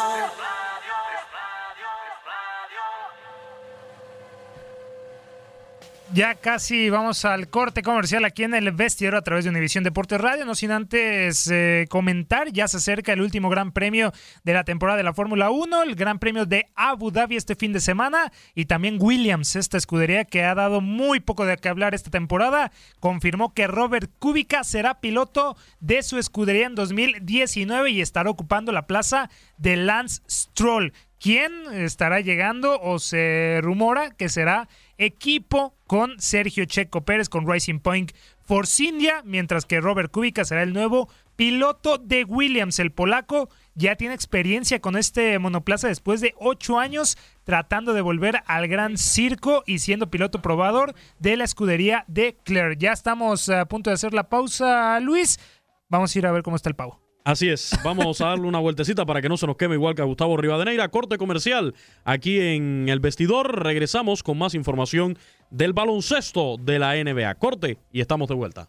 Ya 6.14 6.35
casi 6.35 6.90
vamos 6.90 7.25
al 7.25 7.48
corte 7.48 7.81
comercial 7.83 8.27
aquí 8.27 8.44
en 8.44 8.53
el 8.53 8.70
vestidor 8.72 9.14
a 9.14 9.22
través 9.22 9.44
de 9.44 9.51
Univisión 9.51 9.83
Deportes 9.83 10.20
Radio. 10.20 10.44
No 10.44 10.55
sin 10.55 10.70
antes 10.70 11.48
eh, 11.51 11.87
comentar, 11.88 12.53
ya 12.53 12.68
se 12.68 12.77
acerca 12.77 13.14
el 13.14 13.22
último 13.22 13.48
gran 13.48 13.72
premio 13.72 14.12
de 14.44 14.53
la 14.53 14.64
temporada 14.64 14.98
de 14.98 15.05
la 15.05 15.14
Fórmula 15.14 15.48
1, 15.48 15.85
el 15.85 15.94
gran 15.94 16.18
premio 16.18 16.44
de 16.44 16.66
Abu 16.75 17.11
Dhabi 17.11 17.37
este 17.37 17.57
fin 17.57 17.72
de 17.72 17.81
semana 17.81 18.31
y 18.55 18.66
también 18.66 18.98
Williams, 19.01 19.57
esta 19.57 19.79
escudería 19.79 20.27
que 20.27 20.44
ha 20.44 20.55
dado 20.55 20.83
muy 20.83 21.20
poco 21.20 21.46
de 21.46 21.57
qué 21.57 21.70
hablar 21.70 21.94
esta 21.94 22.11
temporada, 22.11 22.72
confirmó 23.01 23.55
que 23.55 23.66
Robert 23.66 24.11
Kubica 24.18 24.64
será 24.64 25.01
piloto 25.01 25.57
de 25.81 26.03
su 26.03 26.18
escudería 26.18 26.66
en 26.66 26.75
2019 26.75 27.90
y 27.90 28.03
estará 28.03 28.29
ocupando 28.29 28.70
la 28.70 28.87
plaza 28.87 29.31
de 29.57 29.77
Lance 29.77 30.20
Stroll. 30.29 30.92
¿Quién 31.22 31.53
estará 31.72 32.20
llegando 32.20 32.81
o 32.81 32.98
se 32.98 33.61
rumora 33.62 34.11
que 34.11 34.29
será 34.29 34.68
equipo 35.05 35.77
con 35.87 36.19
Sergio 36.19 36.65
Checo 36.65 37.05
Pérez 37.05 37.29
con 37.29 37.47
Racing 37.47 37.81
Point 37.81 38.12
Force 38.45 38.83
India, 38.83 39.23
mientras 39.25 39.67
que 39.67 39.81
Robert 39.81 40.11
Kubica 40.11 40.45
será 40.45 40.62
el 40.62 40.73
nuevo 40.73 41.09
piloto 41.37 41.99
de 41.99 42.25
Williams, 42.25 42.79
el 42.79 42.93
polaco. 42.93 43.49
Ya 43.75 43.97
tiene 43.97 44.15
experiencia 44.15 44.81
con 44.81 44.97
este 44.97 45.38
monoplaza 45.38 45.88
después 45.88 46.21
de 46.21 46.35
ocho 46.38 46.79
años 46.79 47.17
tratando 47.45 47.95
de 47.95 48.01
volver 48.01 48.43
al 48.47 48.69
gran 48.69 48.97
circo 48.99 49.62
y 49.67 49.79
siendo 49.79 50.11
piloto 50.11 50.43
probador 50.43 50.95
de 51.19 51.37
la 51.37 51.45
escudería 51.45 52.05
de 52.09 52.37
Claire. 52.45 52.77
Ya 52.79 52.93
estamos 52.93 53.49
a 53.49 53.65
punto 53.67 53.91
de 53.91 53.95
hacer 53.95 54.15
la 54.15 54.29
pausa, 54.29 54.99
Luis. 55.01 55.41
Vamos 55.88 56.15
a 56.15 56.19
ir 56.19 56.27
a 56.27 56.33
ver 56.33 56.43
cómo 56.43 56.57
está 56.57 56.69
el 56.69 56.77
pavo. 56.77 57.02
Así 57.25 57.49
es, 57.49 57.71
vamos 57.85 58.21
a 58.21 58.31
darle 58.31 58.49
una 58.49 58.59
vueltecita 58.59 59.07
para 59.07 59.23
que 59.23 59.29
no 59.29 59.37
se 59.37 59.47
nos 59.47 59.57
queme 59.57 59.77
igual 59.77 59.95
que 59.95 60.03
a 60.03 60.05
Gustavo 60.05 60.37
Rivadeneira. 60.37 60.89
Corte 60.89 61.19
comercial 61.19 61.73
aquí 62.05 62.41
en 62.41 62.89
el 62.89 62.99
vestidor. 62.99 63.63
Regresamos 63.63 64.25
con 64.25 64.39
más 64.39 64.55
información 64.55 65.17
del 65.49 65.73
baloncesto 65.73 66.57
de 66.59 66.81
la 66.81 66.95
NBA. 66.97 67.33
Corte 67.37 67.79
y 67.93 68.01
estamos 68.01 68.29
de 68.29 68.35
vuelta. 68.35 68.69